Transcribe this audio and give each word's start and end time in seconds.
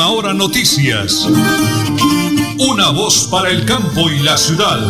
Última 0.00 0.16
Hora 0.16 0.32
Noticias. 0.32 1.28
Una 2.56 2.88
voz 2.96 3.28
para 3.30 3.50
el 3.50 3.66
campo 3.68 4.08
y 4.08 4.24
la 4.24 4.36
ciudad. 4.40 4.80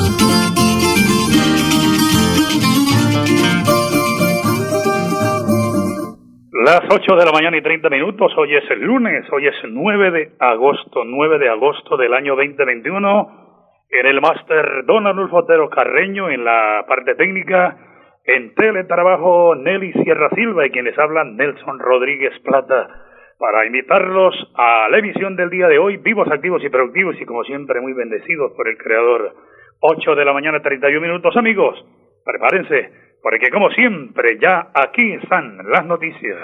Las 6.53 6.83
8 6.91 7.17
de 7.17 7.25
la 7.25 7.33
mañana 7.33 7.57
y 7.57 7.63
30 7.63 7.91
minutos, 7.91 8.33
hoy 8.37 8.55
es 8.55 8.71
el 8.71 8.81
lunes, 8.81 9.25
hoy 9.33 9.49
es 9.49 9.55
9 9.69 10.11
de 10.13 10.33
agosto, 10.39 11.03
9 11.05 11.39
de 11.39 11.49
agosto 11.49 11.97
del 11.97 12.15
año 12.15 12.37
2021. 12.37 13.87
En 13.91 14.07
el 14.07 14.21
máster 14.21 14.85
Don 14.87 15.07
Arnulfo 15.09 15.39
Otero 15.39 15.69
Carreño, 15.71 16.31
en 16.31 16.45
la 16.45 16.85
parte 16.87 17.17
técnica, 17.17 17.77
en 18.25 18.55
teletrabajo 18.55 19.57
Nelly 19.57 19.93
Sierra 20.05 20.31
Silva 20.37 20.67
y 20.67 20.71
quienes 20.71 20.97
hablan 20.99 21.37
Nelson 21.37 21.81
Rodríguez 21.81 22.39
Plata 22.45 23.10
para 23.41 23.65
invitarlos 23.65 24.35
a 24.55 24.87
la 24.91 24.99
emisión 24.99 25.35
del 25.35 25.49
día 25.49 25.67
de 25.67 25.79
hoy, 25.79 25.97
vivos, 25.97 26.29
activos 26.31 26.63
y 26.63 26.69
productivos 26.69 27.17
y 27.19 27.25
como 27.25 27.43
siempre 27.43 27.81
muy 27.81 27.95
bendecidos 27.95 28.53
por 28.53 28.69
el 28.69 28.77
Creador. 28.77 29.35
8 29.81 30.15
de 30.15 30.25
la 30.27 30.35
mañana 30.35 30.61
31 30.61 31.01
minutos 31.01 31.35
amigos, 31.39 31.83
prepárense, 32.23 32.93
porque 33.23 33.49
como 33.51 33.71
siempre 33.71 34.39
ya 34.39 34.69
aquí 34.75 35.15
están 35.15 35.57
las 35.71 35.87
noticias. 35.87 36.39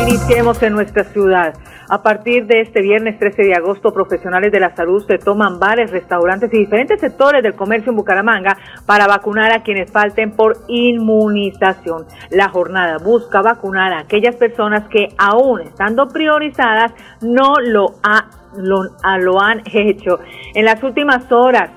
Iniciemos 0.00 0.62
en 0.62 0.74
nuestra 0.74 1.02
ciudad. 1.02 1.52
A 1.90 2.02
partir 2.02 2.46
de 2.46 2.60
este 2.60 2.82
viernes 2.82 3.18
13 3.18 3.44
de 3.44 3.54
agosto, 3.54 3.94
profesionales 3.94 4.52
de 4.52 4.60
la 4.60 4.76
salud 4.76 5.02
se 5.06 5.16
toman 5.16 5.58
bares, 5.58 5.90
restaurantes 5.90 6.52
y 6.52 6.58
diferentes 6.58 7.00
sectores 7.00 7.42
del 7.42 7.54
comercio 7.54 7.90
en 7.90 7.96
Bucaramanga 7.96 8.58
para 8.84 9.06
vacunar 9.06 9.52
a 9.52 9.62
quienes 9.62 9.90
falten 9.90 10.32
por 10.32 10.58
inmunización. 10.68 12.04
La 12.30 12.50
jornada 12.50 12.98
busca 12.98 13.40
vacunar 13.40 13.94
a 13.94 14.00
aquellas 14.00 14.36
personas 14.36 14.86
que 14.88 15.08
aún 15.16 15.62
estando 15.62 16.08
priorizadas 16.08 16.92
no 17.22 17.54
lo, 17.62 17.94
lo, 18.56 18.82
lo 19.20 19.40
han 19.40 19.62
hecho. 19.72 20.18
En 20.54 20.66
las 20.66 20.82
últimas 20.82 21.32
horas, 21.32 21.70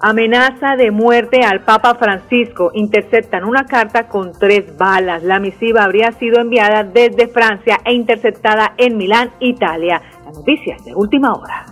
Amenaza 0.00 0.76
de 0.76 0.92
muerte 0.92 1.40
al 1.42 1.64
Papa 1.64 1.96
Francisco. 1.96 2.70
Interceptan 2.72 3.44
una 3.44 3.66
carta 3.66 4.06
con 4.06 4.32
tres 4.38 4.76
balas. 4.76 5.24
La 5.24 5.40
misiva 5.40 5.82
habría 5.82 6.12
sido 6.12 6.40
enviada 6.40 6.84
desde 6.84 7.26
Francia 7.26 7.80
e 7.84 7.92
interceptada 7.94 8.74
en 8.76 8.96
Milán, 8.96 9.32
Italia. 9.40 10.00
Noticias 10.24 10.84
de 10.84 10.94
última 10.94 11.32
hora. 11.32 11.66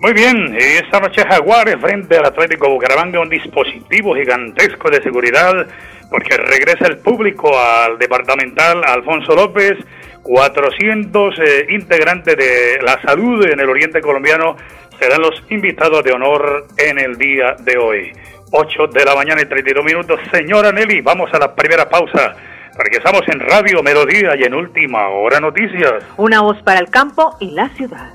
Muy 0.00 0.14
bien, 0.14 0.56
esta 0.58 0.98
noche 0.98 1.22
Jaguares 1.22 1.76
frente 1.80 2.16
al 2.16 2.24
Atlético 2.24 2.68
Bucaramanga 2.68 3.20
un 3.20 3.28
dispositivo 3.28 4.16
gigantesco 4.16 4.90
de 4.90 5.00
seguridad 5.00 5.64
porque 6.10 6.36
regresa 6.36 6.88
el 6.88 6.98
público 6.98 7.56
al 7.56 7.98
departamental 7.98 8.82
Alfonso 8.84 9.36
López, 9.36 9.78
400 10.22 11.38
eh, 11.38 11.66
integrantes 11.70 12.36
de 12.36 12.78
la 12.82 13.00
salud 13.02 13.44
en 13.44 13.60
el 13.60 13.68
oriente 13.68 14.00
colombiano 14.00 14.56
serán 14.98 15.20
los 15.20 15.42
invitados 15.50 16.04
de 16.04 16.12
honor 16.12 16.66
en 16.76 16.98
el 16.98 17.16
día 17.16 17.56
de 17.58 17.76
hoy. 17.76 18.12
8 18.52 18.86
de 18.92 19.04
la 19.04 19.14
mañana 19.14 19.42
y 19.42 19.46
32 19.46 19.84
minutos. 19.84 20.20
Señora 20.30 20.70
Nelly, 20.72 21.00
vamos 21.00 21.32
a 21.32 21.38
la 21.38 21.54
primera 21.54 21.88
pausa. 21.88 22.36
Porque 22.74 22.98
estamos 22.98 23.22
en 23.28 23.40
Radio 23.40 23.82
Melodía 23.82 24.34
y 24.38 24.44
en 24.44 24.54
Última 24.54 25.08
Hora 25.08 25.40
Noticias. 25.40 26.04
Una 26.16 26.40
voz 26.40 26.62
para 26.62 26.80
el 26.80 26.88
campo 26.88 27.36
y 27.38 27.50
la 27.50 27.68
ciudad. 27.70 28.14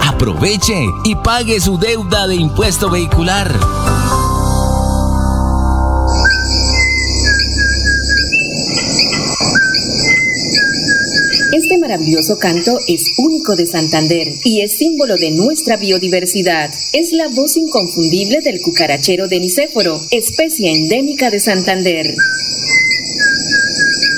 Aproveche 0.00 0.86
y 1.04 1.14
pague 1.16 1.60
su 1.60 1.78
deuda 1.78 2.26
de 2.26 2.36
impuesto 2.36 2.90
vehicular. 2.90 3.58
Este 11.52 11.78
maravilloso 11.78 12.38
canto 12.38 12.78
es 12.86 13.02
único 13.18 13.56
de 13.56 13.66
Santander 13.66 14.28
y 14.44 14.60
es 14.60 14.78
símbolo 14.78 15.16
de 15.16 15.30
nuestra 15.32 15.76
biodiversidad. 15.76 16.70
Es 16.92 17.12
la 17.12 17.28
voz 17.28 17.56
inconfundible 17.56 18.40
del 18.40 18.60
cucarachero 18.60 19.26
de 19.26 19.40
Nicéforo, 19.40 20.00
especie 20.10 20.70
endémica 20.70 21.30
de 21.30 21.40
Santander. 21.40 22.14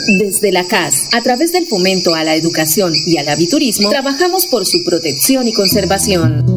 Desde 0.06 0.50
la 0.50 0.66
CAS, 0.66 1.08
a 1.12 1.22
través 1.22 1.52
del 1.52 1.66
fomento 1.66 2.14
a 2.14 2.24
la 2.24 2.34
educación 2.34 2.92
y 3.06 3.18
al 3.18 3.28
aviturismo, 3.28 3.88
trabajamos 3.90 4.46
por 4.46 4.66
su 4.66 4.82
protección 4.84 5.46
y 5.46 5.52
conservación. 5.52 6.51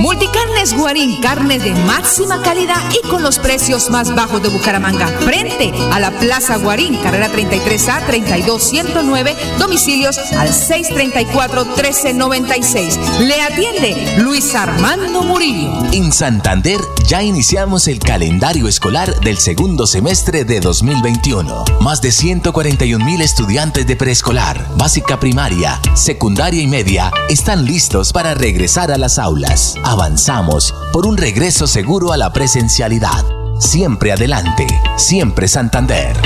Multicarnes 0.00 0.74
Guarín, 0.74 1.20
carne 1.20 1.58
de 1.58 1.74
máxima 1.74 2.40
calidad 2.40 2.80
y 2.90 3.06
con 3.06 3.22
los 3.22 3.38
precios 3.38 3.90
más 3.90 4.14
bajos 4.14 4.42
de 4.42 4.48
Bucaramanga. 4.48 5.08
Frente 5.08 5.74
a 5.92 6.00
la 6.00 6.10
Plaza 6.10 6.56
Guarín, 6.56 6.96
carrera 7.02 7.30
33A 7.30 8.06
32109, 8.06 9.36
domicilios 9.58 10.16
al 10.38 10.48
634-1396. 10.48 13.18
Le 13.18 13.42
atiende 13.42 14.16
Luis 14.22 14.54
Armando 14.54 15.22
Murillo. 15.22 15.70
En 15.92 16.14
Santander 16.14 16.80
ya 17.06 17.22
iniciamos 17.22 17.86
el 17.86 17.98
calendario 17.98 18.68
escolar 18.68 19.20
del 19.20 19.36
segundo 19.36 19.86
semestre 19.86 20.46
de 20.46 20.60
2021. 20.60 21.66
Más 21.82 22.00
de 22.00 22.10
141 22.10 23.04
mil 23.04 23.20
estudiantes 23.20 23.86
de 23.86 23.96
preescolar, 23.96 24.66
básica 24.78 25.20
primaria, 25.20 25.78
secundaria 25.94 26.62
y 26.62 26.68
media 26.68 27.12
están 27.28 27.66
listos 27.66 28.14
para 28.14 28.32
regresar 28.32 28.90
a 28.90 28.96
las 28.96 29.18
aulas 29.18 29.74
avanzamos 29.90 30.72
por 30.92 31.04
un 31.04 31.16
regreso 31.16 31.66
seguro 31.66 32.12
a 32.12 32.16
la 32.16 32.32
presencialidad. 32.32 33.24
Siempre 33.58 34.12
adelante, 34.12 34.64
siempre 34.96 35.48
Santander. 35.48 36.16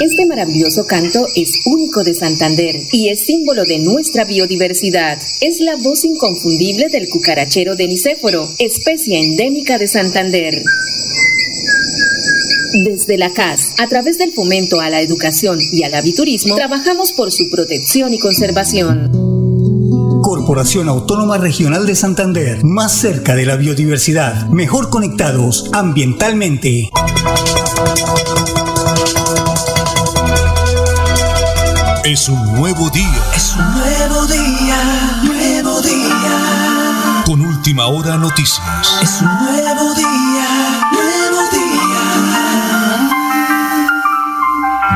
Este 0.00 0.26
maravilloso 0.26 0.84
canto 0.86 1.24
es 1.36 1.52
único 1.66 2.02
de 2.02 2.12
Santander 2.14 2.74
y 2.90 3.10
es 3.10 3.24
símbolo 3.24 3.64
de 3.64 3.78
nuestra 3.78 4.24
biodiversidad. 4.24 5.16
Es 5.40 5.60
la 5.60 5.76
voz 5.76 6.04
inconfundible 6.04 6.88
del 6.88 7.08
cucarachero 7.08 7.76
de 7.76 7.86
Nicéforo, 7.86 8.48
especie 8.58 9.20
endémica 9.20 9.78
de 9.78 9.86
Santander. 9.86 10.64
Desde 12.72 13.18
la 13.18 13.32
CAS, 13.32 13.74
a 13.78 13.88
través 13.88 14.16
del 14.18 14.32
fomento 14.32 14.80
a 14.80 14.90
la 14.90 15.00
educación 15.00 15.58
y 15.72 15.82
al 15.82 15.92
aviturismo, 15.94 16.54
trabajamos 16.54 17.12
por 17.12 17.32
su 17.32 17.50
protección 17.50 18.14
y 18.14 18.18
conservación. 18.20 19.10
Corporación 20.22 20.88
Autónoma 20.88 21.38
Regional 21.38 21.84
de 21.84 21.96
Santander, 21.96 22.62
más 22.64 22.92
cerca 22.92 23.34
de 23.34 23.44
la 23.46 23.56
biodiversidad, 23.56 24.46
mejor 24.50 24.88
conectados 24.88 25.68
ambientalmente. 25.72 26.90
Es 32.04 32.28
un 32.28 32.54
nuevo 32.54 32.88
día. 32.90 33.24
Es 33.34 33.54
un 33.56 33.74
nuevo 33.74 34.26
día, 34.26 35.22
nuevo 35.24 35.80
día. 35.80 37.22
Con 37.26 37.40
última 37.40 37.86
hora 37.86 38.16
noticias. 38.16 38.60
Es 39.02 39.20
un 39.20 39.28
nuevo 39.28 39.94
día, 39.94 40.59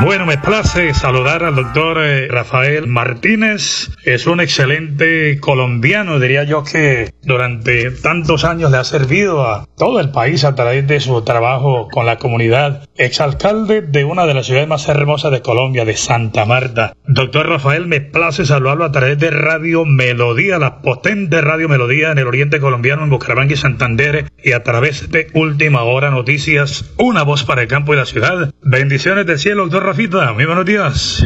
Bueno, 0.01 0.25
me 0.25 0.37
place 0.37 0.93
saludar 0.93 1.43
al 1.45 1.55
doctor 1.55 1.97
eh, 1.99 2.27
Rafael 2.27 2.85
Martínez. 2.85 3.89
Es 4.03 4.27
un 4.27 4.41
excelente 4.41 5.39
colombiano, 5.39 6.19
diría 6.19 6.43
yo 6.43 6.63
que 6.63 7.13
durante 7.23 7.91
tantos 7.91 8.43
años 8.43 8.71
le 8.71 8.77
ha 8.77 8.83
servido 8.83 9.47
a 9.47 9.65
todo 9.77 10.01
el 10.01 10.11
país 10.11 10.43
a 10.43 10.53
través 10.53 10.85
de 10.85 10.99
su 10.99 11.21
trabajo 11.23 11.87
con 11.91 12.05
la 12.05 12.17
comunidad. 12.17 12.87
Exalcalde 12.97 13.81
de 13.81 14.03
una 14.03 14.25
de 14.25 14.33
las 14.33 14.45
ciudades 14.45 14.67
más 14.67 14.87
hermosas 14.89 15.31
de 15.31 15.41
Colombia, 15.41 15.85
de 15.85 15.95
Santa 15.95 16.45
Marta. 16.45 16.93
Doctor 17.07 17.47
Rafael, 17.47 17.87
me 17.87 18.01
place 18.01 18.45
saludarlo 18.45 18.83
a 18.83 18.91
través 18.91 19.17
de 19.17 19.31
Radio 19.31 19.85
Melodía, 19.85 20.59
la 20.59 20.81
potente 20.81 21.41
Radio 21.41 21.69
Melodía 21.69 22.11
en 22.11 22.17
el 22.17 22.27
oriente 22.27 22.59
colombiano, 22.59 23.03
en 23.03 23.09
Bucaramanga 23.09 23.53
y 23.53 23.57
Santander, 23.57 24.31
y 24.43 24.51
a 24.51 24.63
través 24.63 25.09
de 25.09 25.27
Última 25.33 25.83
Hora 25.83 26.11
Noticias, 26.11 26.93
una 26.97 27.23
voz 27.23 27.43
para 27.43 27.61
el 27.61 27.67
campo 27.67 27.93
y 27.93 27.97
la 27.97 28.05
ciudad. 28.05 28.53
Bendiciones 28.61 29.25
del 29.25 29.39
cielo, 29.39 29.63
doctor 29.63 29.84
Rafita. 29.85 30.33
Muy 30.33 30.45
buenos 30.45 30.65
días. 30.65 31.23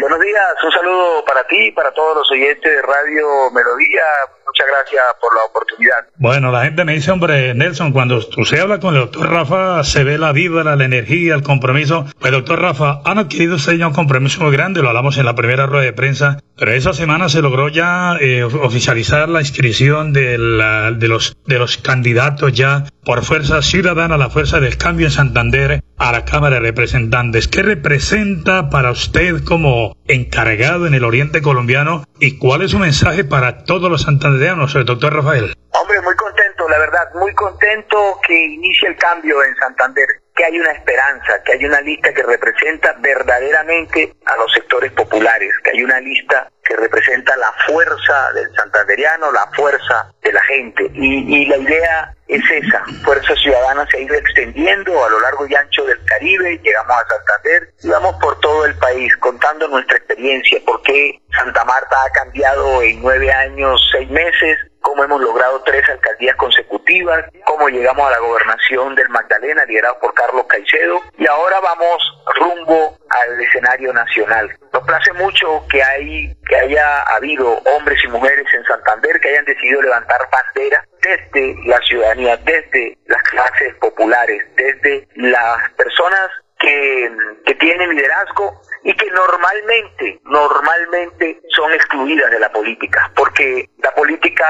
Buenos 0.00 0.20
días, 0.20 0.54
un 0.64 0.72
saludo 0.72 1.24
para 1.26 1.46
ti 1.46 1.72
para 1.72 1.92
todos 1.92 2.16
los 2.18 2.30
oyentes 2.30 2.62
de 2.62 2.80
Radio 2.80 3.50
Melodía. 3.52 4.02
Muchas 4.50 4.66
gracias 4.66 5.02
por 5.20 5.32
la 5.36 5.44
oportunidad. 5.44 5.96
Bueno, 6.16 6.50
la 6.50 6.64
gente 6.64 6.84
me 6.84 6.94
dice, 6.94 7.12
hombre, 7.12 7.54
Nelson, 7.54 7.92
cuando 7.92 8.16
usted 8.16 8.58
habla 8.58 8.80
con 8.80 8.96
el 8.96 9.02
doctor 9.02 9.30
Rafa, 9.30 9.84
se 9.84 10.02
ve 10.02 10.18
la 10.18 10.32
vibra, 10.32 10.74
la 10.74 10.84
energía, 10.84 11.36
el 11.36 11.44
compromiso. 11.44 12.06
Pues, 12.18 12.32
doctor 12.32 12.60
Rafa, 12.60 13.00
han 13.04 13.18
adquirido 13.18 13.54
usted 13.54 13.74
ya 13.74 13.86
un 13.86 13.92
compromiso 13.92 14.42
muy 14.42 14.50
grande, 14.50 14.82
lo 14.82 14.88
hablamos 14.88 15.18
en 15.18 15.26
la 15.26 15.36
primera 15.36 15.66
rueda 15.66 15.84
de 15.84 15.92
prensa, 15.92 16.40
pero 16.56 16.72
esa 16.72 16.92
semana 16.92 17.28
se 17.28 17.42
logró 17.42 17.68
ya 17.68 18.16
eh, 18.20 18.42
oficializar 18.42 19.28
la 19.28 19.40
inscripción 19.40 20.12
de, 20.12 20.36
la, 20.36 20.90
de, 20.90 21.06
los, 21.06 21.36
de 21.46 21.58
los 21.60 21.76
candidatos 21.76 22.52
ya 22.52 22.86
por 23.04 23.24
Fuerza 23.24 23.62
Ciudadana, 23.62 24.18
la 24.18 24.30
Fuerza 24.30 24.58
del 24.58 24.76
Cambio 24.76 25.06
en 25.06 25.12
Santander, 25.12 25.82
a 25.96 26.12
la 26.12 26.24
Cámara 26.24 26.56
de 26.56 26.60
Representantes. 26.60 27.46
¿Qué 27.46 27.62
representa 27.62 28.68
para 28.68 28.90
usted 28.90 29.44
como 29.44 29.96
encargado 30.06 30.86
en 30.86 30.94
el 30.94 31.04
Oriente 31.04 31.40
Colombiano 31.40 32.04
y 32.18 32.38
cuál 32.38 32.62
es 32.62 32.72
su 32.72 32.78
mensaje 32.78 33.24
para 33.24 33.64
todos 33.64 33.90
los 33.90 34.02
santandereanos, 34.02 34.39
el 34.40 34.84
doctor 34.86 35.14
Rafael? 35.14 35.54
Hombre, 35.72 36.00
muy 36.00 36.16
contento, 36.16 36.66
la 36.68 36.78
verdad, 36.78 37.12
muy 37.14 37.34
contento 37.34 38.18
que 38.26 38.34
inicie 38.34 38.88
el 38.88 38.96
cambio 38.96 39.44
en 39.44 39.54
Santander, 39.56 40.06
que 40.34 40.44
hay 40.44 40.58
una 40.58 40.72
esperanza, 40.72 41.42
que 41.44 41.52
hay 41.52 41.66
una 41.66 41.80
lista 41.82 42.12
que 42.14 42.22
representa 42.22 42.96
verdaderamente 43.00 44.14
a 44.24 44.36
los 44.36 44.50
sectores 44.52 44.92
populares, 44.92 45.52
que 45.62 45.70
hay 45.70 45.82
una 45.82 46.00
lista 46.00 46.50
que 46.70 46.76
representa 46.76 47.36
la 47.36 47.52
fuerza 47.66 48.32
del 48.32 48.48
santanderiano, 48.54 49.32
la 49.32 49.46
fuerza 49.56 50.12
de 50.22 50.32
la 50.32 50.42
gente. 50.42 50.88
Y, 50.94 51.42
y 51.42 51.46
la 51.46 51.56
idea 51.56 52.14
es 52.28 52.42
esa, 52.48 52.84
Fuerza 53.04 53.34
Ciudadana 53.34 53.84
se 53.90 53.96
ha 53.96 54.00
ido 54.00 54.14
extendiendo 54.14 55.04
a 55.04 55.10
lo 55.10 55.20
largo 55.20 55.48
y 55.48 55.54
ancho 55.56 55.84
del 55.84 55.98
Caribe, 56.04 56.60
llegamos 56.62 56.96
a 56.96 57.06
Santander 57.08 57.74
y 57.82 57.88
vamos 57.88 58.14
por 58.20 58.38
todo 58.38 58.66
el 58.66 58.74
país 58.76 59.16
contando 59.16 59.66
nuestra 59.66 59.96
experiencia, 59.96 60.60
por 60.64 60.80
qué 60.82 61.20
Santa 61.36 61.64
Marta 61.64 61.96
ha 62.06 62.10
cambiado 62.12 62.82
en 62.82 63.02
nueve 63.02 63.32
años, 63.32 63.80
seis 63.90 64.08
meses, 64.10 64.58
cómo 64.80 65.04
hemos 65.04 65.20
logrado 65.20 65.62
tres 65.62 65.88
alcaldías 65.88 66.36
consecutivas, 66.36 67.24
cómo 67.44 67.68
llegamos 67.68 68.06
a 68.06 68.10
la 68.10 68.18
gobernación 68.18 68.94
del 68.94 69.08
Magdalena, 69.08 69.64
liderado 69.64 69.98
por 70.00 70.14
Carlos 70.14 70.46
Caicedo, 70.48 71.00
y 71.18 71.26
ahora 71.26 71.60
vamos 71.60 72.22
rumbo 72.36 72.98
al 73.08 73.40
escenario 73.40 73.92
nacional. 73.92 74.50
Nos 74.72 74.84
place 74.84 75.12
mucho 75.14 75.64
que, 75.68 75.82
hay, 75.82 76.34
que 76.48 76.56
haya 76.56 77.02
habido 77.16 77.58
hombres 77.76 78.02
y 78.04 78.08
mujeres 78.08 78.46
en 78.54 78.64
Santander 78.64 79.20
que 79.20 79.28
hayan 79.28 79.44
decidido 79.44 79.82
levantar 79.82 80.20
bandera 80.30 80.84
desde 81.02 81.56
la 81.66 81.78
ciudadanía, 81.82 82.36
desde 82.38 82.96
las 83.06 83.22
clases 83.24 83.74
populares, 83.76 84.44
desde 84.56 85.08
las 85.16 85.70
personas 85.72 86.30
que, 86.60 87.10
que 87.46 87.54
tienen 87.54 87.90
liderazgo 87.90 88.60
y 88.84 88.94
que 88.94 89.10
normalmente, 89.10 90.20
normalmente 90.24 91.40
son 91.48 91.72
excluidas 91.72 92.30
de 92.30 92.38
la 92.38 92.50
política, 92.52 93.10
porque 93.16 93.68
la 93.82 93.90
política 93.92 94.46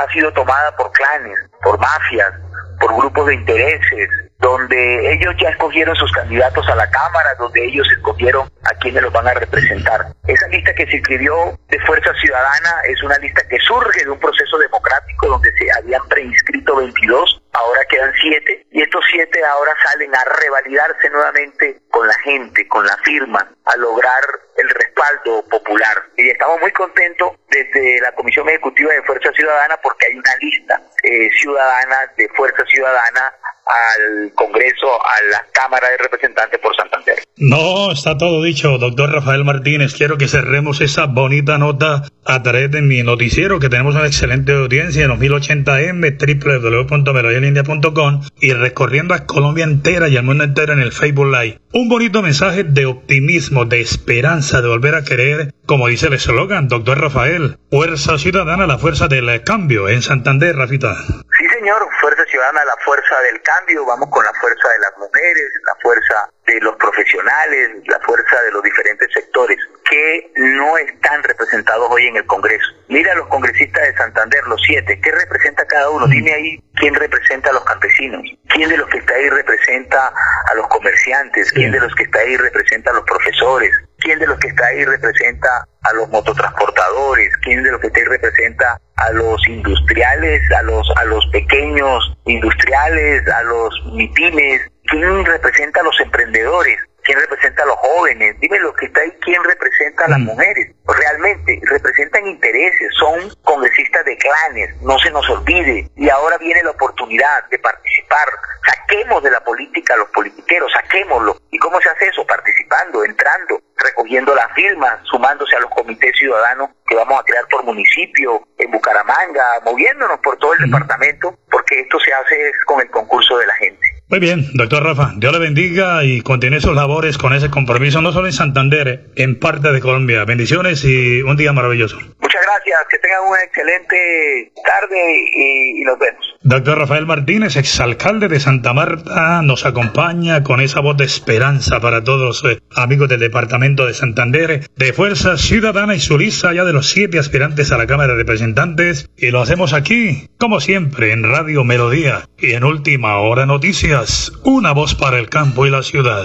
ha 0.00 0.12
sido 0.12 0.32
tomada 0.32 0.74
por 0.76 0.92
clanes, 0.92 1.38
por 1.62 1.78
mafias, 1.78 2.32
por 2.80 2.94
grupos 2.96 3.26
de 3.26 3.34
intereses, 3.34 4.08
donde 4.38 5.12
ellos 5.12 5.34
ya 5.40 5.50
escogieron 5.50 5.94
sus 5.96 6.10
candidatos 6.12 6.68
a 6.68 6.74
la 6.74 6.90
Cámara, 6.90 7.34
donde 7.38 7.64
ellos 7.64 7.86
escogieron 7.96 8.48
a 8.64 8.74
quienes 8.80 9.02
los 9.02 9.12
van 9.12 9.28
a 9.28 9.34
representar. 9.34 10.06
Esa 10.26 10.48
lista 10.48 10.74
que 10.74 10.86
se 10.86 10.96
inscribió 10.96 11.58
de 11.68 11.78
Fuerza 11.80 12.12
Ciudadana 12.20 12.80
es 12.88 13.02
una 13.02 13.16
lista 13.18 13.46
que 13.48 13.58
surge 13.60 14.04
de 14.04 14.10
un 14.10 14.18
proceso 14.18 14.58
democrático 14.58 15.28
donde 15.28 15.50
se 15.56 15.66
habían 15.78 16.06
preinscrito 16.08 16.76
22, 16.76 17.42
ahora 17.52 17.84
quedan 17.88 18.12
7, 18.20 18.66
y 18.72 18.82
estos 18.82 19.04
7 19.10 19.44
ahora 19.44 19.72
salen 19.82 20.14
a 20.14 20.24
revalidarse 20.24 21.10
nuevamente 21.10 21.80
con 21.90 22.06
la 22.06 22.18
gente, 22.24 22.66
con 22.68 22.86
la 22.86 22.96
firma, 22.98 23.48
a 23.64 23.76
lograr 23.76 24.22
el 24.56 24.68
respaldo 24.70 25.44
popular. 25.50 26.02
Y 26.16 26.30
estamos 26.30 26.60
muy 26.60 26.72
contentos 26.72 27.32
desde 27.48 28.00
la 28.00 28.12
Comisión 28.12 28.48
Ejecutiva 28.48 28.92
de 28.92 29.02
Fuerza 29.02 29.30
Ciudadana 29.32 29.76
porque 29.82 30.06
hay 30.06 30.18
una 30.18 30.36
lista 30.36 30.80
eh, 31.02 31.28
ciudadana 31.40 31.96
de 32.16 32.28
Fuerza 32.30 32.64
Ciudadana 32.66 33.32
al 33.66 34.32
Congreso, 34.34 34.86
a 34.86 35.30
la 35.30 35.46
Cámara 35.52 35.88
de 35.90 35.96
Representantes 35.98 36.60
por 36.60 36.74
Santander. 36.76 37.18
No, 37.36 37.92
está 37.92 38.16
todo 38.16 38.42
dicho, 38.42 38.78
doctor 38.78 39.10
Rafael 39.10 39.44
Martínez. 39.44 39.94
Quiero 39.94 40.18
que 40.18 40.28
cerremos 40.28 40.80
esa 40.80 41.06
bonita 41.06 41.58
nota 41.58 42.02
a 42.24 42.42
través 42.42 42.70
de 42.70 42.80
mi 42.82 43.02
noticiero, 43.02 43.58
que 43.58 43.68
tenemos 43.68 43.94
una 43.94 44.06
excelente 44.06 44.52
audiencia 44.52 45.02
en 45.02 45.08
los 45.08 45.18
1080m, 45.18 46.86
www.melodialindia.com 46.88 48.22
y 48.40 48.52
recorriendo 48.52 49.14
a 49.14 49.26
Colombia 49.26 49.64
entera 49.64 50.08
y 50.08 50.16
al 50.16 50.24
mundo 50.24 50.44
entero 50.44 50.72
en 50.72 50.80
el 50.80 50.92
Facebook 50.92 51.26
Live. 51.26 51.58
Un 51.72 51.88
bonito 51.88 52.22
mensaje 52.22 52.64
de 52.64 52.86
optimismo, 52.86 53.64
de 53.64 53.80
esperanza, 53.80 54.62
de 54.62 54.68
volver 54.68 54.94
a 54.94 55.04
querer, 55.04 55.52
como 55.66 55.88
dice 55.88 56.06
el 56.06 56.14
eslogan, 56.14 56.68
doctor 56.68 57.00
Rafael, 57.00 57.58
Fuerza 57.70 58.16
Ciudadana, 58.18 58.66
la 58.66 58.78
fuerza 58.78 59.08
del 59.08 59.42
cambio 59.42 59.88
en 59.88 60.02
Santander, 60.02 60.54
Rafita. 60.56 60.94
Sí, 60.94 61.46
señor, 61.58 61.88
Fuerza 62.00 62.24
Ciudadana, 62.30 62.64
la 62.64 62.76
fuerza 62.84 63.14
del 63.30 63.42
cambio, 63.42 63.53
vamos 63.86 64.08
con 64.10 64.24
la 64.24 64.32
fuerza 64.34 64.68
de 64.68 64.78
las 64.78 64.98
mujeres, 64.98 65.44
la 65.66 65.74
fuerza 65.82 66.28
de 66.46 66.60
los 66.60 66.76
profesionales, 66.76 67.70
la 67.86 67.98
fuerza 68.00 68.42
de 68.42 68.52
los 68.52 68.62
diferentes 68.62 69.08
sectores 69.12 69.58
que 69.88 70.32
no 70.36 70.76
están 70.78 71.22
representados 71.22 71.88
hoy 71.90 72.06
en 72.06 72.16
el 72.16 72.26
Congreso. 72.26 72.66
Mira 72.88 73.12
a 73.12 73.16
los 73.16 73.28
congresistas 73.28 73.82
de 73.86 73.96
Santander, 73.96 74.44
los 74.46 74.60
siete, 74.62 75.00
¿qué 75.00 75.10
representa 75.12 75.66
cada 75.66 75.90
uno? 75.90 76.06
Dime 76.06 76.32
ahí 76.32 76.62
quién 76.76 76.94
representa 76.94 77.50
a 77.50 77.52
los 77.52 77.64
campesinos, 77.64 78.22
quién 78.48 78.68
de 78.68 78.76
los 78.76 78.88
que 78.88 78.98
está 78.98 79.14
ahí 79.14 79.28
representa 79.30 80.12
a 80.50 80.54
los 80.54 80.66
comerciantes, 80.68 81.52
quién 81.52 81.70
de 81.72 81.80
los 81.80 81.94
que 81.94 82.04
está 82.04 82.20
ahí 82.20 82.36
representa 82.36 82.90
a 82.90 82.94
los 82.94 83.04
profesores, 83.04 83.72
quién 84.04 84.18
de 84.18 84.26
los 84.26 84.38
que 84.38 84.48
está 84.48 84.66
ahí 84.66 84.84
representa 84.84 85.66
a 85.82 85.92
los 85.94 86.08
mototransportadores, 86.10 87.36
quién 87.38 87.62
de 87.62 87.72
los 87.72 87.80
que 87.80 87.88
está 87.88 88.00
ahí 88.00 88.06
representa 88.06 88.80
a 88.96 89.10
los 89.10 89.48
industriales, 89.48 90.42
a 90.52 90.62
los 90.62 90.88
a 90.96 91.04
los 91.06 91.26
pequeños 91.28 92.16
industriales, 92.26 93.26
a 93.28 93.42
los 93.42 93.74
mipines, 93.92 94.60
quién 94.86 95.24
representa 95.24 95.80
a 95.80 95.84
los 95.84 95.98
emprendedores, 96.00 96.78
quién 97.02 97.18
representa 97.18 97.62
a 97.62 97.66
los 97.66 97.76
jóvenes, 97.76 98.36
dime 98.40 98.58
lo 98.60 98.74
que 98.74 98.86
está 98.86 99.00
ahí, 99.00 99.12
quién 99.20 99.42
representa 99.44 100.04
a 100.04 100.08
las 100.08 100.20
mujeres. 100.20 100.74
Realmente 100.86 101.60
representan 101.64 102.26
intereses, 102.26 102.88
son 102.98 103.30
congresistas 103.42 104.04
de 104.04 104.16
clanes, 104.16 104.82
no 104.82 104.98
se 104.98 105.10
nos 105.10 105.28
olvide. 105.30 105.88
Y 105.96 106.08
ahora 106.08 106.38
viene 106.38 106.62
la 106.62 106.70
oportunidad 106.70 107.48
de 107.50 107.58
participar. 107.58 108.28
Saquemos 108.66 109.22
de 109.22 109.30
la 109.30 109.40
política 109.44 109.94
a 109.94 109.98
los 109.98 110.08
politiqueros, 110.10 110.72
saquémoslo. 110.72 111.36
¿Y 111.50 111.58
cómo 111.58 111.80
se 111.80 111.88
hace 111.88 112.08
eso? 112.08 112.26
Participando, 112.26 113.04
entrando, 113.04 113.60
recogiendo 113.84 114.34
las 114.34 114.52
firmas, 114.52 114.98
sumándose 115.04 115.56
a 115.56 115.60
los 115.60 115.70
comités 115.70 116.16
ciudadanos 116.16 116.70
que 116.86 116.96
vamos 116.96 117.20
a 117.20 117.24
crear 117.24 117.46
por 117.48 117.64
municipio, 117.64 118.42
en 118.58 118.70
Bucaramanga, 118.70 119.44
moviéndonos 119.64 120.18
por 120.20 120.36
todo 120.38 120.54
el 120.54 120.70
departamento, 120.70 121.36
porque 121.50 121.80
esto 121.80 121.98
se 122.00 122.12
hace 122.12 122.52
con 122.66 122.80
el 122.80 122.90
concurso 122.90 123.38
de 123.38 123.46
la 123.46 123.54
gente. 123.54 123.93
Muy 124.14 124.20
bien, 124.20 124.48
doctor 124.54 124.84
Rafa, 124.84 125.12
Dios 125.16 125.32
le 125.32 125.40
bendiga 125.40 126.04
y 126.04 126.20
continúe 126.20 126.60
sus 126.60 126.72
labores 126.72 127.18
con 127.18 127.34
ese 127.34 127.50
compromiso, 127.50 128.00
no 128.00 128.12
solo 128.12 128.28
en 128.28 128.32
Santander, 128.32 129.10
en 129.16 129.40
parte 129.40 129.72
de 129.72 129.80
Colombia. 129.80 130.24
Bendiciones 130.24 130.84
y 130.84 131.20
un 131.22 131.36
día 131.36 131.52
maravilloso. 131.52 131.96
Muchas 131.96 132.42
gracias, 132.46 132.78
que 132.88 132.98
tengan 133.00 133.28
una 133.28 133.42
excelente 133.42 134.52
tarde 134.64 134.96
y, 135.34 135.80
y 135.80 135.84
nos 135.84 135.98
vemos. 135.98 136.24
Doctor 136.46 136.78
Rafael 136.78 137.06
Martínez, 137.06 137.56
exalcalde 137.56 138.28
de 138.28 138.38
Santa 138.38 138.72
Marta, 138.72 139.40
nos 139.42 139.64
acompaña 139.64 140.44
con 140.44 140.60
esa 140.60 140.80
voz 140.80 140.96
de 140.96 141.06
esperanza 141.06 141.80
para 141.80 142.04
todos 142.04 142.44
eh, 142.44 142.60
amigos 142.76 143.08
del 143.08 143.18
Departamento 143.18 143.86
de 143.86 143.94
Santander, 143.94 144.68
de 144.76 144.92
Fuerza 144.92 145.38
Ciudadana 145.38 145.94
y 145.94 146.00
su 146.00 146.18
lista 146.18 146.52
ya 146.52 146.64
de 146.64 146.74
los 146.74 146.90
siete 146.90 147.18
aspirantes 147.18 147.72
a 147.72 147.78
la 147.78 147.86
Cámara 147.86 148.12
de 148.12 148.18
Representantes. 148.18 149.08
Y 149.16 149.30
lo 149.30 149.40
hacemos 149.40 149.72
aquí, 149.72 150.28
como 150.38 150.60
siempre, 150.60 151.12
en 151.12 151.24
Radio 151.24 151.64
Melodía 151.64 152.28
y 152.38 152.52
en 152.52 152.64
Última 152.64 153.16
Hora 153.16 153.46
Noticias, 153.46 154.03
una 154.44 154.72
voz 154.72 154.94
para 154.94 155.18
el 155.18 155.28
campo 155.28 155.66
y 155.66 155.70
la 155.70 155.82
ciudad. 155.82 156.24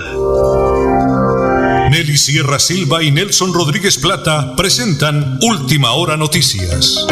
Nelly 1.92 2.18
Sierra 2.18 2.60
Silva 2.60 3.02
y 3.02 3.12
Nelson 3.12 3.54
Rodríguez 3.54 3.98
Plata 3.98 4.54
presentan 4.58 5.40
Última 5.42 5.94
Hora 5.94 6.18
Noticias. 6.18 7.08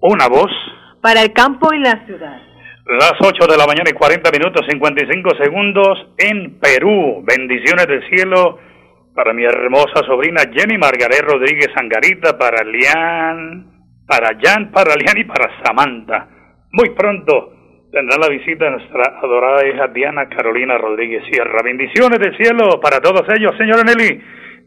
Una 0.00 0.28
voz. 0.28 0.50
Para 1.02 1.22
el 1.22 1.32
campo 1.32 1.72
y 1.74 1.80
la 1.80 2.04
ciudad. 2.06 2.36
Las 2.86 3.14
8 3.20 3.46
de 3.50 3.56
la 3.56 3.66
mañana 3.66 3.90
y 3.90 3.92
40 3.92 4.30
minutos 4.30 4.64
55 4.68 5.30
segundos 5.42 5.98
en 6.18 6.60
Perú. 6.60 7.24
Bendiciones 7.26 7.86
del 7.88 8.08
cielo 8.08 8.58
para 9.16 9.32
mi 9.32 9.44
hermosa 9.44 10.04
sobrina 10.06 10.42
Jenny 10.52 10.76
Margaret 10.76 11.22
Rodríguez 11.22 11.70
Angarita, 11.74 12.36
para 12.36 12.62
Lian, 12.62 13.75
para 14.06 14.38
Jan, 14.40 14.70
para 14.70 14.94
Lian 14.94 15.18
y 15.18 15.24
para 15.24 15.50
Samantha. 15.64 16.28
Muy 16.72 16.90
pronto 16.90 17.52
tendrá 17.90 18.16
la 18.18 18.28
visita 18.28 18.66
de 18.66 18.72
nuestra 18.72 19.18
adorada 19.22 19.66
hija 19.66 19.88
Diana 19.88 20.28
Carolina 20.28 20.78
Rodríguez 20.78 21.24
Sierra. 21.30 21.62
Bendiciones 21.62 22.18
del 22.18 22.36
cielo 22.36 22.80
para 22.80 23.00
todos 23.00 23.22
ellos, 23.34 23.52
señora 23.56 23.82
Nelly. 23.82 24.20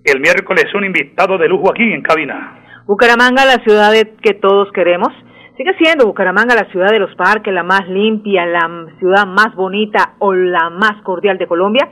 El 0.04 0.20
miércoles 0.20 0.66
un 0.74 0.86
invitado 0.86 1.38
de 1.38 1.48
lujo 1.48 1.72
aquí 1.72 1.84
en 1.84 2.02
cabina. 2.02 2.84
Bucaramanga, 2.88 3.46
la 3.46 3.64
ciudad 3.64 3.94
que 4.22 4.34
todos 4.34 4.72
queremos. 4.72 5.10
Sigue 5.58 5.74
siendo 5.78 6.08
Bucaramanga 6.08 6.56
la 6.56 6.72
ciudad 6.72 6.90
de 6.90 7.00
los 7.00 7.14
parques, 7.16 7.54
la 7.54 7.64
más 7.64 7.88
limpia, 7.88 8.46
la 8.46 8.88
ciudad 8.98 9.28
más 9.28 9.54
bonita 9.56 10.14
o 10.20 10.34
la 10.34 10.70
más 10.70 11.02
cordial 11.04 11.38
de 11.38 11.48
Colombia. 11.48 11.88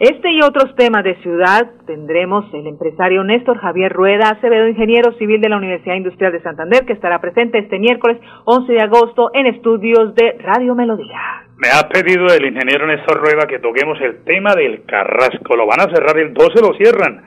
Este 0.00 0.30
y 0.30 0.40
otros 0.40 0.74
temas 0.76 1.04
de 1.04 1.14
ciudad 1.16 1.72
tendremos 1.86 2.46
el 2.54 2.66
empresario 2.66 3.22
Néstor 3.22 3.58
Javier 3.58 3.92
Rueda 3.92 4.30
Acevedo, 4.30 4.66
ingeniero 4.66 5.12
civil 5.18 5.42
de 5.42 5.50
la 5.50 5.58
Universidad 5.58 5.96
Industrial 5.96 6.32
de 6.32 6.40
Santander, 6.40 6.86
que 6.86 6.94
estará 6.94 7.20
presente 7.20 7.58
este 7.58 7.78
miércoles 7.78 8.18
11 8.46 8.72
de 8.72 8.80
agosto 8.80 9.28
en 9.34 9.44
estudios 9.44 10.14
de 10.14 10.38
Radio 10.40 10.74
Melodía. 10.74 11.44
Me 11.58 11.68
ha 11.68 11.86
pedido 11.86 12.28
el 12.32 12.46
ingeniero 12.46 12.86
Néstor 12.86 13.20
Rueda 13.20 13.46
que 13.46 13.58
toquemos 13.58 14.00
el 14.00 14.24
tema 14.24 14.54
del 14.54 14.86
Carrasco. 14.86 15.54
Lo 15.54 15.66
van 15.66 15.80
a 15.80 15.94
cerrar 15.94 16.16
el 16.16 16.32
12, 16.32 16.62
lo 16.62 16.72
cierran. 16.78 17.22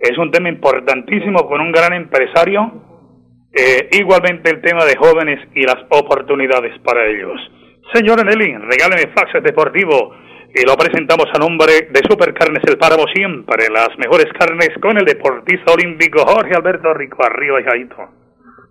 Es 0.00 0.18
un 0.18 0.32
tema 0.32 0.48
importantísimo 0.48 1.46
con 1.46 1.60
un 1.60 1.70
gran 1.70 1.92
empresario 1.92 2.72
eh, 3.54 3.88
igualmente 3.92 4.50
el 4.50 4.60
tema 4.62 4.84
de 4.84 4.96
jóvenes 4.96 5.38
y 5.54 5.62
las 5.62 5.78
oportunidades 5.90 6.76
para 6.80 7.06
ellos. 7.06 7.38
Señora 7.94 8.24
Nelly, 8.24 8.52
regáleme 8.66 9.12
faxes 9.14 9.44
deportivo 9.44 10.25
y 10.56 10.66
lo 10.66 10.74
presentamos 10.74 11.26
a 11.34 11.38
nombre 11.38 11.92
de 11.92 12.00
Supercarnes 12.08 12.62
El 12.66 12.78
Páramo 12.78 13.04
siempre, 13.12 13.68
las 13.68 13.90
mejores 13.98 14.32
carnes 14.32 14.70
con 14.80 14.96
el 14.96 15.04
deportista 15.04 15.72
olímpico 15.72 16.24
Jorge 16.24 16.54
Alberto 16.56 16.94
Rico, 16.94 17.22
arriba 17.22 17.60
y 17.60 17.64
jaito. 17.64 17.96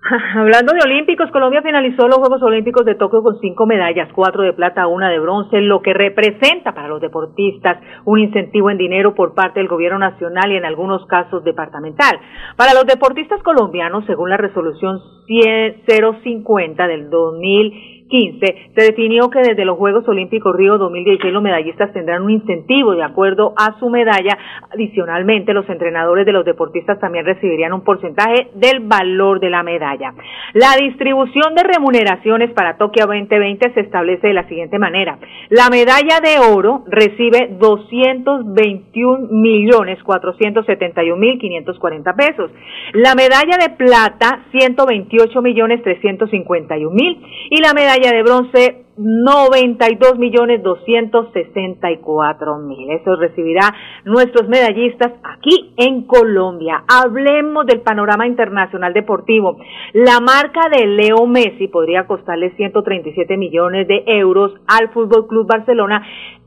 Hablando 0.36 0.74
de 0.74 0.80
Olímpicos, 0.84 1.30
Colombia 1.32 1.62
finalizó 1.62 2.08
los 2.08 2.18
Juegos 2.18 2.42
Olímpicos 2.42 2.86
de 2.86 2.96
Tokio 2.96 3.22
con 3.22 3.40
cinco 3.40 3.68
medallas, 3.68 4.10
cuatro 4.14 4.44
de 4.44 4.54
plata, 4.54 4.88
una 4.88 5.10
de 5.10 5.20
bronce, 5.20 5.62
lo 5.62 5.82
que 5.82 5.94
representa 5.94 6.74
para 6.74 6.88
los 6.88 7.02
deportistas 7.02 7.78
un 8.06 8.20
incentivo 8.20 8.70
en 8.70 8.78
dinero 8.78 9.16
por 9.16 9.34
parte 9.34 9.60
del 9.60 9.68
gobierno 9.68 10.00
nacional 10.00 10.52
y 10.52 10.58
en 10.58 10.66
algunos 10.66 11.06
casos 11.06 11.44
departamental. 11.44 12.20
Para 12.56 12.74
los 12.74 12.86
deportistas 12.86 13.42
colombianos, 13.44 14.06
según 14.06 14.30
la 14.30 14.38
resolución 14.38 15.00
050 15.28 16.88
del 16.88 17.10
2000, 17.10 17.95
15, 18.08 18.72
se 18.76 18.82
definió 18.82 19.30
que 19.30 19.40
desde 19.40 19.66
los 19.66 19.78
Juegos 19.78 20.08
Olímpicos 20.08 20.56
Río 20.56 20.78
2016 20.78 21.34
los 21.34 21.42
medallistas 21.42 21.92
tendrán 21.92 22.22
un 22.22 22.32
incentivo 22.32 22.94
de 22.94 23.04
acuerdo 23.04 23.54
a 23.58 23.80
su 23.80 23.90
medalla. 23.90 24.38
Adicionalmente, 24.72 25.54
los 25.54 25.68
entrenadores 25.70 26.26
de 26.26 26.32
los 26.32 26.46
deportistas 26.46 27.00
también 27.00 27.26
recibirían 27.26 27.74
un 27.74 27.84
porcentaje 27.84 28.50
del 28.54 28.82
valor 28.82 29.40
de 29.40 29.50
la 29.50 29.64
medalla. 29.64 30.14
La 30.54 30.76
distribución 30.80 31.56
de 31.56 31.64
remuneraciones 31.64 32.52
para 32.52 32.78
Tokio 32.78 33.08
2020 33.08 33.74
se 33.74 33.80
establece 33.82 34.28
de 34.28 34.34
la 34.34 34.48
siguiente 34.48 34.78
manera. 34.78 35.18
La 35.50 35.70
medalla 35.70 36.20
de 36.22 36.40
oro 36.54 36.84
recibe 36.88 37.56
221 37.60 39.28
millones 39.32 40.02
471 40.04 41.18
mil 41.18 41.40
540 41.40 42.14
pesos. 42.14 42.52
La 42.94 43.16
medalla 43.16 43.58
de 43.58 43.70
plata 43.76 44.46
128 44.52 45.42
millones 45.42 45.82
351 45.82 46.92
mil 46.92 47.22
y 47.50 47.62
la 47.62 47.74
medalla 47.74 47.95
de 48.02 48.24
bronce 48.24 48.86
92 48.98 50.18
millones 50.18 50.62
264 50.64 52.58
mil. 52.60 52.92
Eso 52.92 53.16
recibirá 53.16 53.74
nuestros 54.04 54.48
medallistas 54.50 55.14
aquí 55.24 55.74
en 55.78 56.04
Colombia. 56.04 56.84
Hablemos 56.88 57.66
del 57.66 57.82
panorama 57.82 58.28
internacional 58.28 58.94
deportivo. 58.94 59.58
La 59.94 60.20
marca 60.20 60.70
de 60.70 60.88
Leo 60.88 61.26
Messi 61.26 61.68
podría 61.68 62.06
costarle 62.06 62.56
137 62.56 63.38
millones 63.38 63.88
de 63.88 64.04
euros 64.08 64.54
al 64.68 64.90
Fútbol 64.90 65.28
Club 65.28 65.48
Barcelona 65.48 66.06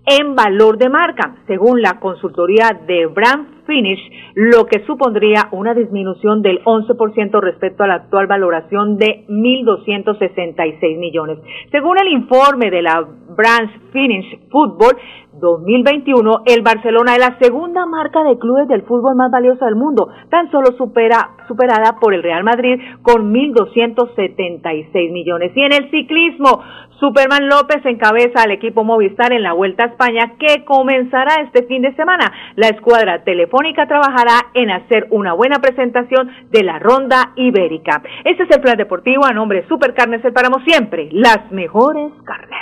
en 0.09 0.35
valor 0.35 0.79
de 0.79 0.89
marca, 0.89 1.37
según 1.47 1.83
la 1.83 2.01
consultoría 2.01 2.79
de 2.87 3.07
Brand 3.07 3.59
Finish, 3.67 4.01
lo 4.35 4.65
que 4.67 4.85
supondría 4.87 5.49
una 5.53 5.75
disminución 5.75 6.41
del 6.41 6.65
11% 6.65 7.41
respecto 7.41 7.85
a 7.85 7.87
la 7.87 7.95
actual 7.97 8.27
valoración 8.27 8.97
de 8.97 9.27
1.266 9.29 10.99
millones. 10.99 11.39
Según 11.71 11.99
el 11.99 12.09
informe 12.09 12.71
de 12.71 12.81
la 12.81 13.07
Brand 13.37 13.93
Finish 13.93 14.49
Football 14.51 14.97
2021, 15.35 16.43
el 16.47 16.63
Barcelona 16.63 17.13
es 17.13 17.21
la 17.21 17.39
segunda 17.39 17.87
marca 17.87 18.25
de 18.25 18.39
clubes 18.39 18.67
del 18.69 18.83
fútbol 18.83 19.15
más 19.15 19.31
valiosa 19.31 19.67
del 19.67 19.77
mundo, 19.77 20.09
tan 20.31 20.51
solo 20.51 20.73
supera, 20.77 21.37
superada 21.47 21.99
por 22.01 22.15
el 22.15 22.23
Real 22.23 22.43
Madrid 22.45 22.81
con 23.03 23.33
1.276 23.33 25.13
millones. 25.13 25.53
Y 25.55 25.61
en 25.61 25.73
el 25.73 25.91
ciclismo, 25.91 26.63
Superman 26.99 27.49
López 27.49 27.85
encabeza 27.85 28.43
al 28.43 28.51
equipo 28.51 28.83
Movistar 28.83 29.33
en 29.33 29.43
la 29.43 29.53
Vuelta 29.53 29.85
a 29.85 29.87
España 29.89 30.33
que 30.39 30.65
comenzará 30.65 31.43
este 31.45 31.65
fin 31.67 31.83
de 31.83 31.95
semana. 31.95 32.33
La 32.57 32.69
escuadra 32.69 33.23
telefónica 33.23 33.87
trabajará 33.87 34.51
en 34.55 34.71
hacer 34.71 35.07
una 35.11 35.33
buena 35.33 35.61
presentación 35.61 36.29
de 36.51 36.65
la 36.65 36.81
ronda 36.81 37.33
ibérica. 37.37 38.03
Este 38.25 38.43
es 38.43 38.51
el 38.51 38.61
plan 38.61 38.77
deportivo 38.77 39.25
a 39.25 39.33
nombre 39.33 39.63
de 39.63 39.69
Supercarnes 39.69 40.25
El 40.25 40.35
Siempre, 40.67 41.09
las 41.13 41.51
mejores 41.53 42.11
carnes. 42.25 42.59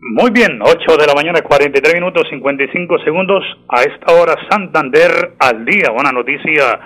Muy 0.00 0.30
bien, 0.32 0.60
8 0.60 0.96
de 0.98 1.06
la 1.06 1.14
mañana, 1.14 1.40
43 1.40 1.94
minutos, 1.94 2.26
55 2.28 2.98
segundos. 3.04 3.42
A 3.68 3.82
esta 3.82 4.14
hora, 4.14 4.34
Santander 4.50 5.34
al 5.38 5.64
día. 5.64 5.92
Una 5.92 6.12
noticia 6.12 6.78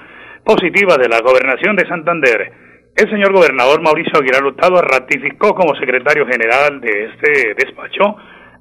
positiva 0.44 0.96
de 0.98 1.08
la 1.08 1.20
gobernación 1.20 1.74
de 1.74 1.86
Santander 1.86 2.63
el 2.96 3.10
señor 3.10 3.32
gobernador 3.32 3.82
Mauricio 3.82 4.18
Aguilar 4.18 4.44
Hurtado 4.44 4.80
ratificó 4.80 5.54
como 5.54 5.74
secretario 5.74 6.26
general 6.26 6.80
de 6.80 7.06
este 7.06 7.54
despacho 7.54 8.16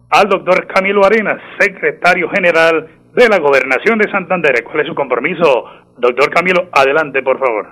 al 0.09 0.27
doctor 0.27 0.67
Camilo 0.67 1.05
Arenas, 1.05 1.39
secretario 1.59 2.29
general 2.29 2.87
de 3.15 3.29
la 3.29 3.37
gobernación 3.37 3.99
de 3.99 4.09
Santander. 4.09 4.63
¿Cuál 4.63 4.81
es 4.81 4.87
su 4.87 4.95
compromiso? 4.95 5.65
Doctor 5.97 6.31
Camilo, 6.31 6.67
adelante, 6.71 7.21
por 7.21 7.37
favor. 7.37 7.67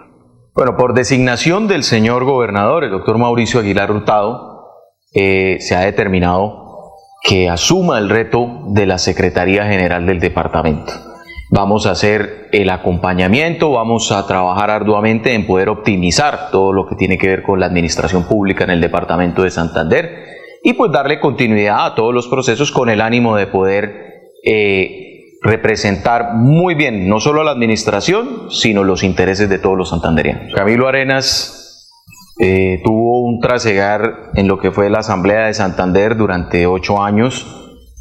Bueno, 0.54 0.76
por 0.76 0.94
designación 0.94 1.68
del 1.68 1.84
señor 1.84 2.26
gobernador, 2.26 2.84
el 2.84 2.92
doctor 2.92 3.18
Mauricio 3.18 3.60
Aguilar 3.60 3.92
Hurtado, 3.92 4.70
eh, 5.14 5.58
se 5.60 5.76
ha 5.76 5.82
determinado 5.82 6.92
que 7.24 7.50
asuma 7.50 7.98
el 7.98 8.10
reto 8.10 8.66
de 8.68 8.86
la 8.86 8.98
Secretaría 8.98 9.66
General 9.66 10.06
del 10.06 10.20
Departamento 10.20 11.11
vamos 11.52 11.86
a 11.86 11.92
hacer 11.92 12.48
el 12.54 12.70
acompañamiento, 12.70 13.72
vamos 13.72 14.12
a 14.14 14.26
trabajar 14.26 14.72
arduamente 14.72 15.34
en 15.34 15.46
poder 15.46 15.68
optimizar 15.68 16.50
todo 16.50 16.72
lo 16.72 16.88
que 16.88 16.96
tiene 16.96 17.18
que 17.18 17.28
ver 17.28 17.44
con 17.44 17.60
la 17.60 17.66
administración 17.66 18.24
pública 18.24 18.64
en 18.64 18.70
el 18.70 18.82
departamento 18.82 19.44
de 19.44 19.52
Santander 19.52 20.16
y 20.64 20.74
pues 20.74 20.92
darle 20.92 21.20
continuidad 21.20 21.86
a 21.86 21.94
todos 21.94 22.14
los 22.14 22.30
procesos 22.30 22.72
con 22.72 22.90
el 22.90 23.02
ánimo 23.02 23.36
de 23.36 23.48
poder 23.48 24.32
eh, 24.46 25.38
representar 25.42 26.36
muy 26.36 26.74
bien 26.74 27.10
no 27.10 27.20
solo 27.20 27.42
a 27.42 27.44
la 27.44 27.52
administración, 27.52 28.50
sino 28.50 28.86
los 28.86 29.04
intereses 29.04 29.50
de 29.50 29.60
todos 29.60 29.78
los 29.78 29.90
santanderianos. 29.90 30.54
Camilo 30.54 30.88
Arenas 30.88 31.92
eh, 32.40 32.80
tuvo 32.86 33.26
un 33.26 33.42
trasegar 33.42 34.32
en 34.36 34.48
lo 34.48 34.58
que 34.58 34.72
fue 34.72 34.90
la 34.90 35.00
Asamblea 35.00 35.48
de 35.48 35.54
Santander 35.54 36.16
durante 36.16 36.66
ocho 36.66 37.04
años, 37.04 37.46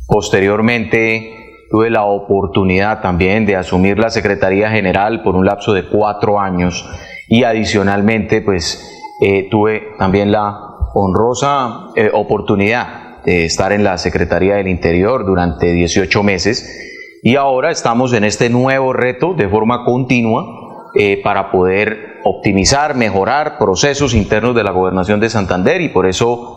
posteriormente 0.07 1.40
tuve 1.71 1.89
la 1.89 2.05
oportunidad 2.05 3.01
también 3.01 3.47
de 3.47 3.57
asumir 3.57 3.99
la 3.99 4.11
Secretaría 4.11 4.71
General 4.71 5.23
por 5.23 5.37
un 5.37 5.47
lapso 5.47 5.73
de 5.73 5.87
cuatro 5.87 6.41
años 6.41 6.85
y 7.29 7.45
adicionalmente 7.45 8.43
pues 8.43 9.17
eh, 9.23 9.49
tuve 9.51 9.93
también 9.97 10.33
la 10.33 10.59
honrosa 10.95 11.93
eh, 11.95 12.11
oportunidad 12.13 13.23
de 13.25 13.45
estar 13.45 13.71
en 13.71 13.85
la 13.85 13.99
Secretaría 13.99 14.57
del 14.57 14.67
Interior 14.67 15.25
durante 15.25 15.73
18 15.73 16.23
meses 16.25 17.21
y 17.23 17.37
ahora 17.37 17.71
estamos 17.71 18.13
en 18.15 18.25
este 18.25 18.51
nuevo 18.51 18.93
reto 18.93 19.35
de 19.35 19.49
forma 19.49 19.85
continua 19.85 20.91
eh, 20.97 21.21
para 21.23 21.53
poder 21.53 22.19
optimizar, 22.25 22.97
mejorar 22.97 23.59
procesos 23.59 24.13
internos 24.15 24.57
de 24.57 24.65
la 24.65 24.73
gobernación 24.73 25.21
de 25.21 25.31
Santander 25.31 25.81
y 25.81 25.89
por 25.91 26.07
eso 26.07 26.57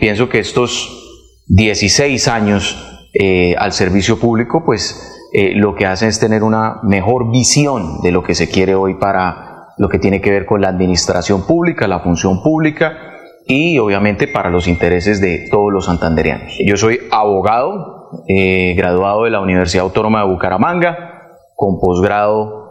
pienso 0.00 0.28
que 0.28 0.40
estos 0.40 1.44
16 1.48 2.26
años 2.26 2.95
eh, 3.18 3.54
al 3.58 3.72
servicio 3.72 4.18
público, 4.18 4.64
pues 4.64 5.12
lo 5.56 5.74
que 5.74 5.84
hacen 5.84 6.08
es 6.08 6.18
tener 6.18 6.42
una 6.42 6.80
mejor 6.82 7.30
visión 7.30 8.00
de 8.00 8.10
lo 8.10 8.22
que 8.22 8.34
se 8.34 8.48
quiere 8.48 8.74
hoy 8.74 8.94
para 8.94 9.74
lo 9.76 9.90
que 9.90 9.98
tiene 9.98 10.22
que 10.22 10.30
ver 10.30 10.46
con 10.46 10.62
la 10.62 10.68
administración 10.68 11.46
pública, 11.46 11.86
la 11.86 12.00
función 12.00 12.42
pública 12.42 12.96
y 13.46 13.78
obviamente 13.78 14.28
para 14.28 14.48
los 14.48 14.66
intereses 14.66 15.20
de 15.20 15.46
todos 15.50 15.70
los 15.70 15.84
santanderianos. 15.84 16.54
Yo 16.64 16.78
soy 16.78 17.00
abogado, 17.10 18.08
graduado 18.76 19.24
de 19.24 19.30
la 19.30 19.42
Universidad 19.42 19.84
Autónoma 19.84 20.20
de 20.20 20.28
Bucaramanga, 20.28 21.16
con 21.54 21.80
posgrado 21.80 22.66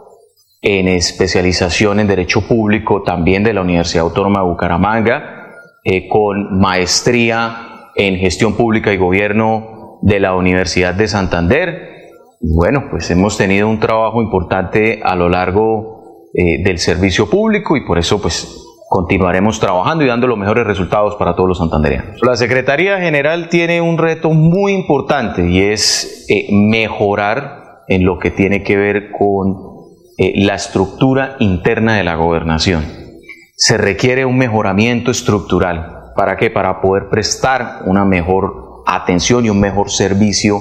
en 0.62 0.88
especialización 0.88 2.00
en 2.00 2.08
Derecho 2.08 2.40
Público 2.40 3.02
también 3.02 3.44
de 3.44 3.52
la 3.52 3.60
Universidad 3.60 4.04
Autónoma 4.04 4.40
de 4.40 4.46
Bucaramanga, 4.46 5.52
eh, 5.84 6.08
con 6.08 6.58
maestría 6.58 7.90
en 7.94 8.16
Gestión 8.16 8.54
Pública 8.54 8.92
y 8.92 8.96
Gobierno 8.96 9.75
de 10.06 10.20
la 10.20 10.36
Universidad 10.36 10.94
de 10.94 11.08
Santander. 11.08 12.12
Bueno, 12.40 12.84
pues 12.90 13.10
hemos 13.10 13.36
tenido 13.36 13.68
un 13.68 13.80
trabajo 13.80 14.22
importante 14.22 15.00
a 15.02 15.16
lo 15.16 15.28
largo 15.28 16.28
eh, 16.32 16.62
del 16.62 16.78
servicio 16.78 17.28
público 17.28 17.76
y 17.76 17.84
por 17.84 17.98
eso 17.98 18.22
pues 18.22 18.62
continuaremos 18.88 19.58
trabajando 19.58 20.04
y 20.04 20.06
dando 20.06 20.28
los 20.28 20.38
mejores 20.38 20.64
resultados 20.64 21.16
para 21.16 21.34
todos 21.34 21.48
los 21.48 21.58
santanderianos. 21.58 22.20
La 22.22 22.36
Secretaría 22.36 23.00
General 23.00 23.48
tiene 23.48 23.80
un 23.80 23.98
reto 23.98 24.30
muy 24.30 24.74
importante 24.74 25.50
y 25.50 25.62
es 25.62 26.24
eh, 26.28 26.46
mejorar 26.52 27.82
en 27.88 28.04
lo 28.04 28.20
que 28.20 28.30
tiene 28.30 28.62
que 28.62 28.76
ver 28.76 29.10
con 29.10 29.56
eh, 30.18 30.34
la 30.44 30.54
estructura 30.54 31.34
interna 31.40 31.96
de 31.96 32.04
la 32.04 32.14
gobernación. 32.14 32.84
Se 33.56 33.76
requiere 33.76 34.24
un 34.24 34.38
mejoramiento 34.38 35.10
estructural. 35.10 36.12
¿Para 36.14 36.36
qué? 36.36 36.48
Para 36.50 36.80
poder 36.80 37.08
prestar 37.08 37.80
una 37.86 38.04
mejor 38.04 38.65
atención 38.86 39.44
y 39.44 39.50
un 39.50 39.60
mejor 39.60 39.90
servicio 39.90 40.60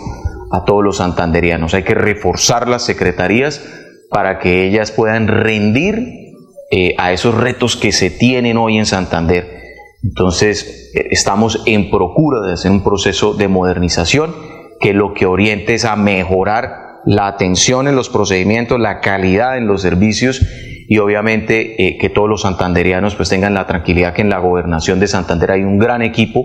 a 0.52 0.66
todos 0.66 0.84
los 0.84 0.98
santanderianos. 0.98 1.74
Hay 1.74 1.84
que 1.84 1.96
reforzar 1.96 2.68
las 2.68 2.84
secretarías 2.84 3.62
para 4.10 4.40
que 4.40 4.66
ellas 4.68 4.92
puedan 4.92 5.28
rendir 5.28 6.26
eh, 6.72 6.96
a 6.98 7.12
esos 7.12 7.36
retos 7.36 7.76
que 7.76 7.92
se 7.92 8.10
tienen 8.10 8.58
hoy 8.58 8.78
en 8.78 8.86
Santander. 8.86 9.62
Entonces, 10.04 10.92
eh, 10.96 11.08
estamos 11.12 11.62
en 11.66 11.90
procura 11.90 12.42
de 12.42 12.54
hacer 12.54 12.72
un 12.72 12.84
proceso 12.84 13.34
de 13.34 13.48
modernización 13.48 14.36
que 14.80 14.94
lo 14.94 15.14
que 15.14 15.26
oriente 15.26 15.74
es 15.76 15.86
a 15.86 15.96
mejorar 15.96 17.02
la 17.06 17.28
atención 17.28 17.88
en 17.88 17.96
los 17.96 18.10
procedimientos, 18.10 18.80
la 18.80 19.00
calidad 19.00 19.58
en 19.58 19.68
los 19.68 19.82
servicios 19.82 20.42
y 20.88 20.98
obviamente 20.98 21.84
eh, 21.84 21.98
que 21.98 22.10
todos 22.10 22.30
los 22.30 22.42
santanderianos 22.42 23.16
pues 23.16 23.30
tengan 23.30 23.54
la 23.54 23.68
tranquilidad 23.68 24.14
que 24.14 24.22
en 24.22 24.30
la 24.30 24.40
gobernación 24.40 25.00
de 25.00 25.08
Santander 25.08 25.52
hay 25.52 25.64
un 25.64 25.78
gran 25.78 26.02
equipo 26.02 26.44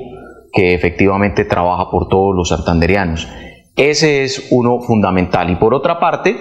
que 0.52 0.74
efectivamente 0.74 1.44
trabaja 1.44 1.90
por 1.90 2.08
todos 2.08 2.34
los 2.34 2.48
santanderianos. 2.48 3.28
Ese 3.76 4.24
es 4.24 4.48
uno 4.50 4.80
fundamental. 4.80 5.50
Y 5.50 5.56
por 5.56 5.74
otra 5.74 5.98
parte, 6.00 6.36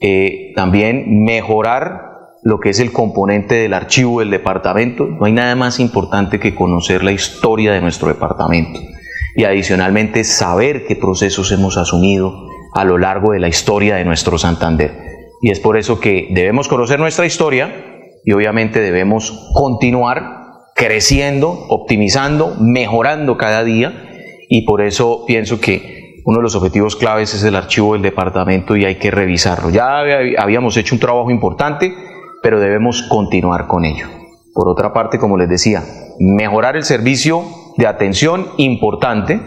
eh, 0.00 0.52
también 0.54 1.24
mejorar 1.24 2.06
lo 2.42 2.60
que 2.60 2.70
es 2.70 2.80
el 2.80 2.92
componente 2.92 3.56
del 3.56 3.74
archivo 3.74 4.20
del 4.20 4.30
departamento. 4.30 5.06
No 5.06 5.24
hay 5.24 5.32
nada 5.32 5.56
más 5.56 5.80
importante 5.80 6.38
que 6.38 6.54
conocer 6.54 7.02
la 7.02 7.12
historia 7.12 7.72
de 7.72 7.80
nuestro 7.80 8.08
departamento 8.08 8.78
y 9.34 9.44
adicionalmente 9.44 10.22
saber 10.24 10.86
qué 10.86 10.96
procesos 10.96 11.50
hemos 11.52 11.76
asumido, 11.76 12.48
a 12.72 12.84
lo 12.84 12.98
largo 12.98 13.32
de 13.32 13.40
la 13.40 13.48
historia 13.48 13.96
de 13.96 14.04
nuestro 14.04 14.38
Santander. 14.38 14.92
Y 15.40 15.50
es 15.50 15.60
por 15.60 15.76
eso 15.76 15.98
que 15.98 16.28
debemos 16.30 16.68
conocer 16.68 17.00
nuestra 17.00 17.26
historia 17.26 17.74
y 18.24 18.32
obviamente 18.32 18.80
debemos 18.80 19.50
continuar 19.52 20.45
creciendo, 20.76 21.50
optimizando, 21.68 22.54
mejorando 22.60 23.36
cada 23.36 23.64
día 23.64 24.08
y 24.48 24.62
por 24.62 24.82
eso 24.82 25.24
pienso 25.26 25.58
que 25.58 26.22
uno 26.24 26.38
de 26.38 26.42
los 26.42 26.54
objetivos 26.54 26.96
claves 26.96 27.34
es 27.34 27.42
el 27.44 27.56
archivo 27.56 27.94
del 27.94 28.02
departamento 28.02 28.76
y 28.76 28.84
hay 28.84 28.96
que 28.96 29.10
revisarlo. 29.10 29.70
Ya 29.70 30.00
habíamos 30.38 30.76
hecho 30.76 30.94
un 30.94 31.00
trabajo 31.00 31.30
importante, 31.30 31.94
pero 32.42 32.60
debemos 32.60 33.02
continuar 33.02 33.66
con 33.66 33.84
ello. 33.84 34.06
Por 34.52 34.68
otra 34.68 34.92
parte, 34.92 35.18
como 35.18 35.36
les 35.36 35.48
decía, 35.48 35.82
mejorar 36.18 36.76
el 36.76 36.84
servicio 36.84 37.44
de 37.76 37.86
atención 37.86 38.48
importante. 38.58 39.40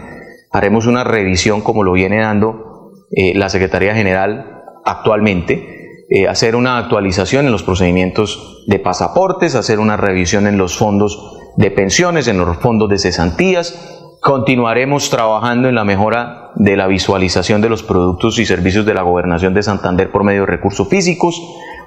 Haremos 0.50 0.86
una 0.86 1.04
revisión 1.04 1.60
como 1.60 1.84
lo 1.84 1.92
viene 1.92 2.18
dando 2.18 2.92
eh, 3.10 3.34
la 3.34 3.48
Secretaría 3.50 3.94
General 3.94 4.62
actualmente, 4.84 5.79
eh, 6.12 6.26
hacer 6.26 6.56
una 6.56 6.76
actualización 6.76 7.46
en 7.46 7.52
los 7.52 7.62
procedimientos 7.62 8.64
de 8.66 8.80
pasaportes, 8.80 9.54
hacer 9.54 9.78
una 9.78 9.96
revisión 9.96 10.48
en 10.48 10.58
los 10.58 10.76
fondos 10.76 11.38
de 11.56 11.70
pensiones, 11.70 12.26
en 12.26 12.38
los 12.38 12.56
fondos 12.56 12.88
de 12.88 12.98
cesantías. 12.98 14.18
Continuaremos 14.20 15.08
trabajando 15.08 15.68
en 15.68 15.76
la 15.76 15.84
mejora 15.84 16.50
de 16.56 16.76
la 16.76 16.88
visualización 16.88 17.60
de 17.60 17.68
los 17.68 17.84
productos 17.84 18.40
y 18.40 18.44
servicios 18.44 18.84
de 18.84 18.94
la 18.94 19.02
gobernación 19.02 19.54
de 19.54 19.62
Santander 19.62 20.10
por 20.10 20.24
medio 20.24 20.40
de 20.40 20.46
recursos 20.46 20.88
físicos. 20.88 21.40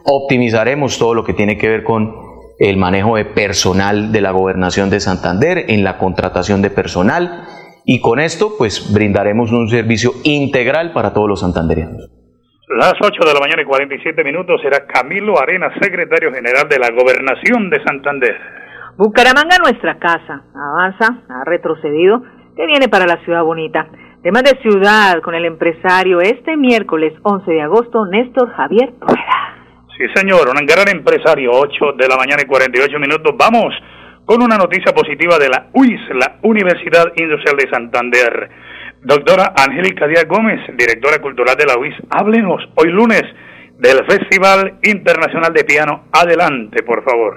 Optimizaremos 0.05 0.97
todo 0.97 1.13
lo 1.13 1.25
que 1.25 1.33
tiene 1.33 1.57
que 1.57 1.67
ver 1.67 1.83
con 1.83 2.15
el 2.59 2.77
manejo 2.77 3.17
de 3.17 3.25
personal 3.25 4.13
de 4.13 4.21
la 4.21 4.31
gobernación 4.31 4.89
de 4.89 5.01
Santander, 5.01 5.65
en 5.67 5.83
la 5.83 5.97
contratación 5.97 6.62
de 6.62 6.69
personal 6.69 7.45
y 7.83 7.99
con 7.99 8.21
esto 8.21 8.53
pues 8.57 8.93
brindaremos 8.93 9.51
un 9.51 9.69
servicio 9.69 10.13
integral 10.23 10.93
para 10.93 11.13
todos 11.13 11.27
los 11.27 11.41
santanderianos. 11.41 12.22
Las 12.67 12.93
8 12.97 13.28
de 13.28 13.34
la 13.34 13.41
mañana 13.41 13.62
y 13.62 13.65
47 13.65 14.23
minutos 14.23 14.62
será 14.62 14.88
Camilo 14.88 15.38
Arena, 15.38 15.67
secretario 15.82 16.32
general 16.32 16.69
de 16.69 16.80
la 16.80 16.91
Gobernación 16.91 17.69
de 17.69 17.84
Santander. 17.84 18.39
Bucaramanga, 18.95 19.58
nuestra 19.62 19.99
casa, 19.99 20.43
avanza, 20.56 21.23
ha 21.28 21.43
retrocedido, 21.43 22.23
que 22.56 22.65
viene 22.65 22.88
para 22.88 23.06
la 23.06 23.17
ciudad 23.26 23.43
bonita. 23.43 23.88
Temas 24.21 24.43
de 24.43 24.58
ciudad 24.62 25.21
con 25.21 25.36
el 25.36 25.43
empresario 25.43 26.21
este 26.21 26.56
miércoles 26.56 27.12
11 27.23 27.52
de 27.52 27.62
agosto, 27.62 28.06
Néstor 28.06 28.49
Javier 28.54 28.93
Rueda. 29.02 29.89
Sí, 29.97 30.06
señor, 30.15 30.47
un 30.47 30.65
gran 30.65 30.88
empresario, 30.88 31.52
8 31.52 31.93
de 31.97 32.08
la 32.08 32.15
mañana 32.15 32.43
y 32.43 32.45
48 32.45 32.97
minutos. 32.97 33.36
Vamos 33.38 33.76
con 34.23 34.41
una 34.41 34.56
noticia 34.56 34.93
positiva 34.93 35.38
de 35.38 35.49
la 35.49 35.67
UIS, 35.73 35.99
la 36.15 36.38
Universidad 36.43 37.12
Industrial 37.17 37.58
de 37.58 37.69
Santander. 37.69 38.49
Doctora 39.05 39.53
Angélica 39.57 40.07
Díaz 40.07 40.25
Gómez, 40.29 40.59
directora 40.77 41.21
cultural 41.21 41.57
de 41.57 41.65
la 41.65 41.77
UIS, 41.77 41.93
háblenos 42.09 42.61
hoy 42.75 42.89
lunes 42.89 43.23
del 43.77 43.97
Festival 44.05 44.79
Internacional 44.81 45.51
de 45.51 45.65
Piano. 45.65 46.05
Adelante, 46.13 46.83
por 46.83 47.03
favor. 47.03 47.35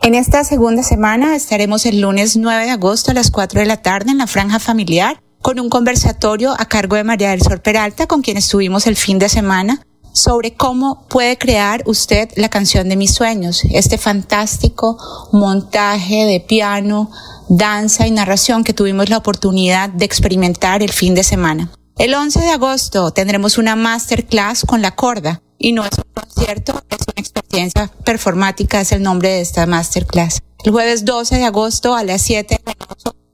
En 0.00 0.14
esta 0.14 0.44
segunda 0.44 0.82
semana 0.82 1.36
estaremos 1.36 1.84
el 1.84 2.00
lunes 2.00 2.38
9 2.38 2.64
de 2.64 2.70
agosto 2.70 3.10
a 3.10 3.14
las 3.14 3.30
4 3.30 3.60
de 3.60 3.66
la 3.66 3.82
tarde 3.82 4.12
en 4.12 4.18
la 4.18 4.26
franja 4.26 4.58
familiar 4.58 5.18
con 5.42 5.60
un 5.60 5.68
conversatorio 5.68 6.54
a 6.58 6.64
cargo 6.64 6.96
de 6.96 7.04
María 7.04 7.32
del 7.32 7.42
Sol 7.42 7.60
Peralta, 7.60 8.06
con 8.06 8.22
quien 8.22 8.38
estuvimos 8.38 8.86
el 8.86 8.96
fin 8.96 9.18
de 9.18 9.28
semana, 9.28 9.82
sobre 10.14 10.54
cómo 10.54 11.06
puede 11.10 11.36
crear 11.36 11.82
usted 11.84 12.30
la 12.36 12.48
canción 12.48 12.88
de 12.88 12.96
mis 12.96 13.12
sueños, 13.12 13.62
este 13.70 13.98
fantástico 13.98 14.96
montaje 15.32 16.24
de 16.24 16.40
piano, 16.40 17.10
danza 17.48 18.06
y 18.06 18.10
narración 18.10 18.64
que 18.64 18.72
tuvimos 18.72 19.08
la 19.08 19.18
oportunidad 19.18 19.88
de 19.88 20.04
experimentar 20.04 20.82
el 20.82 20.92
fin 20.92 21.14
de 21.14 21.24
semana. 21.24 21.70
El 21.96 22.14
11 22.14 22.40
de 22.40 22.50
agosto 22.50 23.12
tendremos 23.12 23.58
una 23.58 23.76
masterclass 23.76 24.64
con 24.66 24.82
la 24.82 24.96
corda 24.96 25.42
y 25.58 25.72
no 25.72 25.84
es 25.84 25.92
un 25.96 26.04
concierto, 26.12 26.82
es 26.90 26.98
una 27.06 27.20
experiencia 27.20 27.90
performática, 28.04 28.80
es 28.80 28.92
el 28.92 29.02
nombre 29.02 29.28
de 29.28 29.40
esta 29.40 29.66
masterclass. 29.66 30.42
El 30.64 30.72
jueves 30.72 31.04
12 31.04 31.36
de 31.36 31.44
agosto 31.44 31.94
a 31.94 32.02
las 32.02 32.22
7 32.22 32.60
de 32.64 32.72
la 32.72 32.86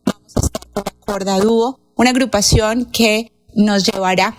vamos 0.05 0.37
a 0.37 0.41
estar 0.41 0.67
con 0.73 0.83
la 0.85 0.93
corda 1.07 1.39
dúo, 1.39 1.81
una 1.97 2.11
agrupación 2.11 2.87
que 2.87 3.33
nos 3.55 3.85
llevará 3.85 4.37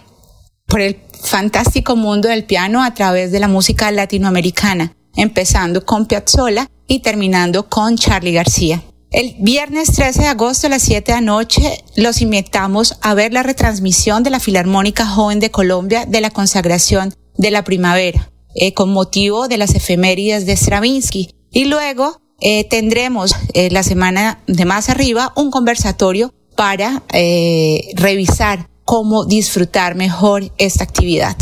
por 0.67 0.81
el 0.81 1.01
fantástico 1.21 1.95
mundo 1.95 2.29
del 2.29 2.45
piano 2.45 2.83
a 2.83 2.93
través 2.93 3.31
de 3.31 3.39
la 3.39 3.47
música 3.47 3.91
latinoamericana, 3.91 4.95
empezando 5.15 5.85
con 5.85 6.05
Piazzolla 6.05 6.67
y 6.87 6.99
terminando 6.99 7.67
con 7.69 7.97
Charlie 7.97 8.33
García. 8.33 8.83
El 9.11 9.35
viernes 9.39 9.91
13 9.91 10.21
de 10.21 10.27
agosto 10.27 10.67
a 10.67 10.69
las 10.69 10.83
7 10.83 11.11
de 11.11 11.17
la 11.17 11.21
noche 11.21 11.83
los 11.97 12.21
invitamos 12.21 12.97
a 13.01 13.13
ver 13.13 13.33
la 13.33 13.43
retransmisión 13.43 14.23
de 14.23 14.29
la 14.29 14.39
Filarmónica 14.39 15.05
Joven 15.05 15.41
de 15.41 15.51
Colombia 15.51 16.05
de 16.05 16.21
la 16.21 16.29
consagración 16.29 17.13
de 17.35 17.51
la 17.51 17.65
primavera, 17.65 18.31
eh, 18.55 18.73
con 18.73 18.93
motivo 18.93 19.49
de 19.49 19.57
las 19.57 19.75
efemérides 19.75 20.45
de 20.45 20.55
Stravinsky. 20.55 21.35
Y 21.51 21.65
luego 21.65 22.21
eh, 22.39 22.63
tendremos 22.69 23.35
eh, 23.53 23.69
la 23.69 23.83
semana 23.83 24.41
de 24.47 24.63
más 24.63 24.87
arriba 24.87 25.33
un 25.35 25.51
conversatorio 25.51 26.33
para 26.55 27.03
revisar 27.95 28.69
cómo 28.85 29.25
disfrutar 29.25 29.95
mejor 29.95 30.53
esta 30.57 30.85
actividad. 30.85 31.35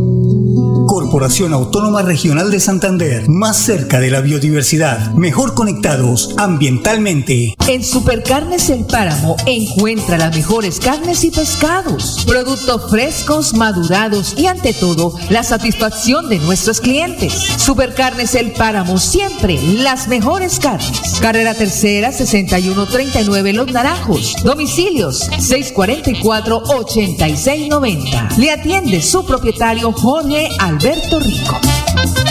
Corporación 0.91 1.53
Autónoma 1.53 2.01
Regional 2.01 2.51
de 2.51 2.59
Santander, 2.59 3.29
más 3.29 3.55
cerca 3.55 4.01
de 4.01 4.09
la 4.09 4.19
biodiversidad, 4.19 5.13
mejor 5.13 5.53
conectados 5.53 6.35
ambientalmente. 6.35 7.55
En 7.65 7.81
Supercarnes 7.81 8.69
El 8.69 8.83
Páramo 8.83 9.37
encuentra 9.45 10.17
las 10.17 10.35
mejores 10.35 10.81
carnes 10.81 11.23
y 11.23 11.31
pescados, 11.31 12.25
productos 12.27 12.91
frescos, 12.91 13.53
madurados 13.53 14.33
y 14.37 14.47
ante 14.47 14.73
todo 14.73 15.15
la 15.29 15.43
satisfacción 15.43 16.27
de 16.27 16.39
nuestros 16.39 16.81
clientes. 16.81 17.31
Supercarnes 17.31 18.35
El 18.35 18.51
Páramo 18.51 18.97
siempre 18.97 19.61
las 19.61 20.09
mejores 20.09 20.59
carnes. 20.59 21.21
Carrera 21.21 21.53
Tercera 21.53 22.11
6139 22.11 23.53
Los 23.53 23.71
Naranjos. 23.71 24.35
Domicilios 24.43 25.19
644 25.39 26.63
8690. 26.65 28.27
Le 28.37 28.51
atiende 28.51 29.01
su 29.01 29.23
propietario 29.23 29.93
Jorge 29.93 30.49
Alberto 30.59 30.80
Alberto 30.83 31.19
Rico. 31.19 32.30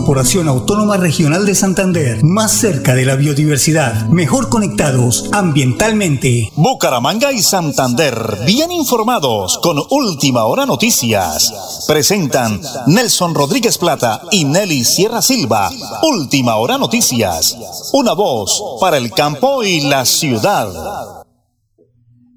Corporación 0.00 0.48
Autónoma 0.48 0.96
Regional 0.96 1.44
de 1.44 1.54
Santander, 1.54 2.24
más 2.24 2.58
cerca 2.58 2.94
de 2.94 3.04
la 3.04 3.16
biodiversidad, 3.16 4.08
mejor 4.08 4.48
conectados 4.48 5.30
ambientalmente. 5.30 6.48
Bucaramanga 6.56 7.32
y 7.32 7.40
Santander, 7.40 8.14
bien 8.46 8.72
informados 8.72 9.60
con 9.62 9.76
Última 9.90 10.44
Hora 10.44 10.64
Noticias. 10.64 11.84
Presentan 11.86 12.60
Nelson 12.86 13.34
Rodríguez 13.34 13.76
Plata 13.76 14.22
y 14.32 14.46
Nelly 14.46 14.84
Sierra 14.84 15.20
Silva. 15.20 15.68
Última 16.02 16.56
Hora 16.56 16.78
Noticias. 16.78 17.90
Una 17.92 18.14
voz 18.14 18.78
para 18.80 18.96
el 18.96 19.12
campo 19.12 19.62
y 19.62 19.82
la 19.86 20.06
ciudad. 20.06 20.66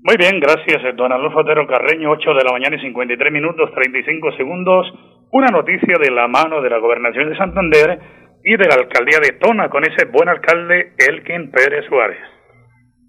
Muy 0.04 0.18
bien, 0.18 0.42
gracias, 0.42 0.82
don 0.98 1.14
Alonso 1.14 1.40
Otero 1.40 1.66
Carreño, 1.66 2.12
8 2.12 2.34
de 2.34 2.44
la 2.44 2.52
mañana 2.52 2.76
y 2.76 2.82
53 2.82 3.32
minutos, 3.32 3.72
35 3.74 4.34
segundos 4.36 4.86
una 5.34 5.48
noticia 5.48 5.98
de 6.00 6.12
la 6.12 6.28
mano 6.28 6.62
de 6.62 6.70
la 6.70 6.78
gobernación 6.78 7.28
de 7.28 7.36
Santander 7.36 8.00
y 8.44 8.56
de 8.56 8.66
la 8.66 8.76
alcaldía 8.76 9.18
de 9.20 9.40
Tona 9.40 9.68
con 9.68 9.84
ese 9.84 10.06
buen 10.06 10.30
alcalde 10.30 10.94
Elkin 10.96 11.50
Pérez 11.50 11.86
Suárez. 11.90 12.20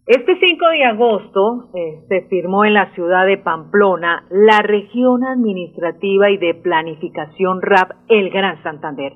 Este 0.07 0.35
5 0.41 0.69
de 0.69 0.85
agosto 0.85 1.69
eh, 1.75 2.01
se 2.09 2.23
firmó 2.29 2.65
en 2.65 2.73
la 2.73 2.91
ciudad 2.95 3.27
de 3.27 3.37
Pamplona 3.37 4.25
la 4.31 4.63
región 4.63 5.23
administrativa 5.25 6.31
y 6.31 6.39
de 6.39 6.55
planificación 6.55 7.61
RAP 7.61 7.91
El 8.09 8.31
Gran 8.31 8.63
Santander, 8.63 9.13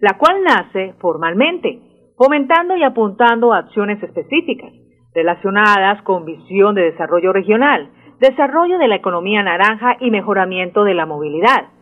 la 0.00 0.18
cual 0.18 0.42
nace 0.44 0.94
formalmente, 1.00 1.80
fomentando 2.18 2.76
y 2.76 2.82
apuntando 2.82 3.54
a 3.54 3.58
acciones 3.58 4.02
específicas 4.02 4.70
relacionadas 5.14 6.02
con 6.02 6.26
visión 6.26 6.74
de 6.74 6.82
desarrollo 6.82 7.32
regional, 7.32 7.88
desarrollo 8.20 8.76
de 8.76 8.88
la 8.88 8.96
economía 8.96 9.42
naranja 9.42 9.96
y 9.98 10.10
mejoramiento 10.10 10.84
de 10.84 10.92
la 10.92 11.06
movilidad 11.06 11.79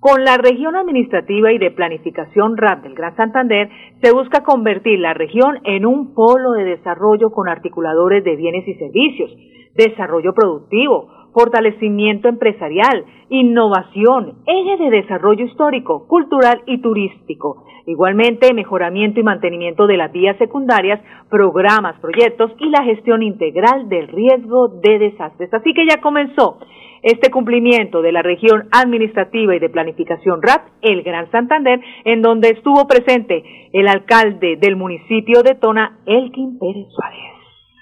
con 0.00 0.24
la 0.24 0.36
región 0.36 0.76
administrativa 0.76 1.52
y 1.52 1.58
de 1.58 1.72
planificación 1.72 2.56
RAP 2.56 2.84
del 2.84 2.94
Gran 2.94 3.16
Santander 3.16 3.68
se 4.00 4.12
busca 4.12 4.44
convertir 4.44 5.00
la 5.00 5.12
región 5.12 5.58
en 5.64 5.86
un 5.86 6.14
polo 6.14 6.52
de 6.52 6.64
desarrollo 6.64 7.30
con 7.30 7.48
articuladores 7.48 8.22
de 8.22 8.36
bienes 8.36 8.66
y 8.68 8.74
servicios, 8.74 9.30
desarrollo 9.74 10.34
productivo, 10.34 11.08
fortalecimiento 11.32 12.28
empresarial, 12.28 13.04
innovación, 13.28 14.38
eje 14.46 14.76
de 14.84 14.90
desarrollo 14.90 15.44
histórico, 15.44 16.06
cultural 16.06 16.62
y 16.66 16.80
turístico. 16.80 17.64
Igualmente, 17.86 18.52
mejoramiento 18.54 19.18
y 19.18 19.22
mantenimiento 19.22 19.86
de 19.86 19.96
las 19.96 20.12
vías 20.12 20.36
secundarias, 20.38 21.00
programas, 21.30 21.98
proyectos 22.00 22.52
y 22.58 22.68
la 22.70 22.84
gestión 22.84 23.22
integral 23.22 23.88
del 23.88 24.08
riesgo 24.08 24.68
de 24.68 24.98
desastres. 24.98 25.52
Así 25.52 25.72
que 25.74 25.86
ya 25.86 26.00
comenzó 26.00 26.58
este 27.02 27.30
cumplimiento 27.30 28.02
de 28.02 28.12
la 28.12 28.22
región 28.22 28.68
administrativa 28.72 29.54
y 29.54 29.58
de 29.58 29.68
planificación 29.68 30.42
RAP, 30.42 30.62
el 30.82 31.02
Gran 31.02 31.30
Santander, 31.30 31.80
en 32.04 32.22
donde 32.22 32.50
estuvo 32.50 32.86
presente 32.86 33.44
el 33.72 33.88
alcalde 33.88 34.56
del 34.56 34.76
municipio 34.76 35.42
de 35.42 35.54
Tona, 35.54 35.98
Elkin 36.06 36.58
Pérez 36.58 36.86
Suárez. 36.94 37.38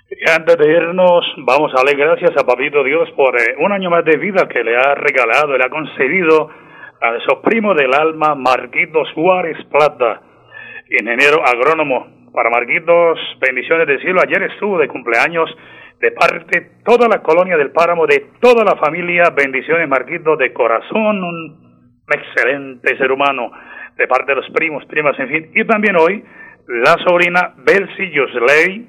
Y 0.09 0.31
antes 0.31 0.57
de 0.57 0.73
irnos, 0.73 1.27
vamos 1.39 1.73
a 1.73 1.83
darle 1.83 1.95
gracias 1.95 2.31
a 2.37 2.47
Papito 2.47 2.85
Dios 2.85 3.11
por 3.17 3.37
eh, 3.37 3.57
un 3.59 3.73
año 3.73 3.91
más 3.91 4.05
de 4.05 4.17
vida 4.17 4.47
que 4.49 4.63
le 4.63 4.77
ha 4.77 4.95
regalado, 4.95 5.59
le 5.59 5.65
ha 5.65 5.69
concedido 5.69 6.49
a 7.01 7.17
esos 7.17 7.41
primos 7.43 7.77
del 7.77 7.93
alma, 7.93 8.35
Marquitos 8.35 9.09
Suárez 9.15 9.59
Plata, 9.71 10.23
ingeniero 10.91 11.45
agrónomo. 11.45 12.15
Para 12.33 12.51
Marquitos, 12.51 13.19
bendiciones 13.41 13.87
del 13.87 14.01
cielo. 14.01 14.21
Ayer 14.23 14.43
estuvo 14.43 14.79
de 14.79 14.89
cumpleaños 14.89 15.51
de 16.01 16.11
parte 16.13 16.73
toda 16.85 17.09
la 17.09 17.23
colonia 17.23 17.57
del 17.57 17.71
Páramo, 17.71 18.07
de 18.07 18.27
toda 18.41 18.65
la 18.65 18.77
familia. 18.77 19.31
Bendiciones, 19.31 19.89
Marquitos, 19.89 20.39
de 20.39 20.53
corazón, 20.53 21.23
un 21.23 21.67
excelente 22.09 22.97
ser 22.97 23.11
humano, 23.11 23.51
de 23.97 24.07
parte 24.07 24.33
de 24.33 24.41
los 24.41 24.51
primos, 24.51 24.85
primas, 24.87 25.19
en 25.19 25.29
fin. 25.29 25.51
Y 25.55 25.65
también 25.65 25.97
hoy, 25.97 26.23
la 26.69 26.97
sobrina 27.05 27.55
Belsi 27.59 28.11
Yosley 28.11 28.89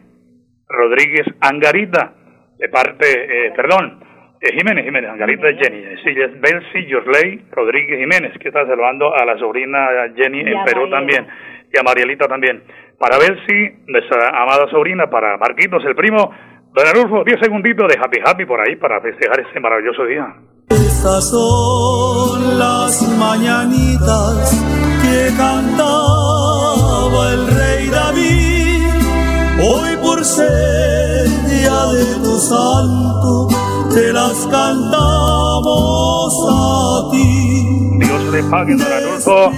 Rodríguez 0.68 1.26
Angarita, 1.42 2.14
de 2.58 2.70
parte, 2.70 3.06
eh, 3.48 3.54
perdón, 3.56 4.04
eh, 4.42 4.54
Jiménez, 4.58 4.86
Jiménez, 4.86 5.10
Angarita 5.10 5.48
Jenny, 5.48 5.84
sí, 6.04 6.10
es 6.10 6.40
Belsi 6.40 6.86
Yosley 6.88 7.46
Rodríguez 7.52 8.00
Jiménez, 8.00 8.34
que 8.40 8.50
está 8.50 8.66
saludando 8.68 9.14
a 9.16 9.26
la 9.26 9.38
sobrina 9.38 10.12
Jenny 10.16 10.42
en 10.42 10.64
Perú 10.66 10.90
también, 10.90 11.26
y 11.74 11.80
a 11.80 11.84
Marielita 11.84 12.28
también. 12.28 12.64
Para 13.00 13.18
Belsi, 13.18 13.84
nuestra 13.88 14.30
amada 14.30 14.68
sobrina, 14.70 15.10
para 15.10 15.38
Marquitos, 15.38 15.84
el 15.86 15.96
primo, 15.96 16.32
Don 16.78 16.86
Arulfo, 16.86 17.24
10 17.24 17.40
segunditos 17.40 17.88
de 17.88 17.98
Happy 17.98 18.20
Happy 18.24 18.46
por 18.46 18.62
ahí 18.62 18.76
para 18.76 19.02
festejar 19.02 19.40
este 19.40 19.60
maravilloso 19.60 20.06
día. 20.06 20.28
Estas 20.70 21.28
son 21.28 22.60
las 22.60 23.02
mañanitas 23.18 24.52
que 25.02 25.36
cantaba 25.36 27.34
el 27.34 27.48
rey 27.48 27.90
David. 27.90 28.94
Hoy 29.60 29.98
por 30.04 30.24
ser 30.24 31.26
día 31.50 31.84
de 31.94 32.06
tu 32.24 32.38
santo, 32.38 33.48
te 33.92 34.14
las 34.14 34.46
cantamos 34.46 36.32
a 36.48 37.10
ti. 37.12 38.06
Dios 38.06 38.24
le 38.32 38.44
pague, 38.52 38.76
Don 38.76 38.94
Arulfo. 38.94 39.52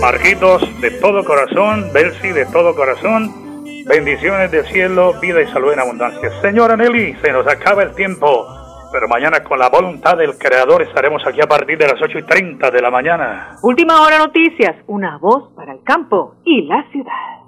Marquitos, 0.00 0.80
de 0.80 0.90
todo 0.92 1.22
corazón, 1.22 1.90
Belsi, 1.92 2.28
de 2.28 2.46
todo 2.46 2.74
corazón. 2.74 3.51
Bendiciones 3.86 4.50
del 4.50 4.64
cielo, 4.66 5.14
vida 5.20 5.42
y 5.42 5.46
salud 5.48 5.72
en 5.72 5.80
abundancia. 5.80 6.30
Señora 6.40 6.76
Nelly, 6.76 7.16
se 7.22 7.32
nos 7.32 7.46
acaba 7.46 7.82
el 7.82 7.94
tiempo, 7.94 8.46
pero 8.92 9.08
mañana 9.08 9.42
con 9.42 9.58
la 9.58 9.68
voluntad 9.68 10.16
del 10.16 10.38
Creador 10.38 10.82
estaremos 10.82 11.22
aquí 11.26 11.40
a 11.40 11.46
partir 11.46 11.78
de 11.78 11.88
las 11.88 12.00
8 12.00 12.18
y 12.18 12.22
30 12.22 12.70
de 12.70 12.80
la 12.80 12.90
mañana. 12.90 13.56
Última 13.62 14.00
hora 14.02 14.18
noticias, 14.18 14.76
una 14.86 15.18
voz 15.18 15.52
para 15.56 15.72
el 15.72 15.82
campo 15.82 16.36
y 16.44 16.62
la 16.62 16.84
ciudad. 16.90 17.42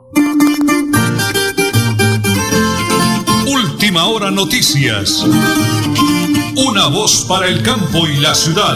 Última 3.47 4.07
hora 4.07 4.31
noticias, 4.31 5.25
una 6.57 6.89
voz 6.89 7.27
para 7.29 7.47
el 7.47 7.63
campo 7.63 8.07
y 8.07 8.21
la 8.21 8.35
ciudad. 8.35 8.75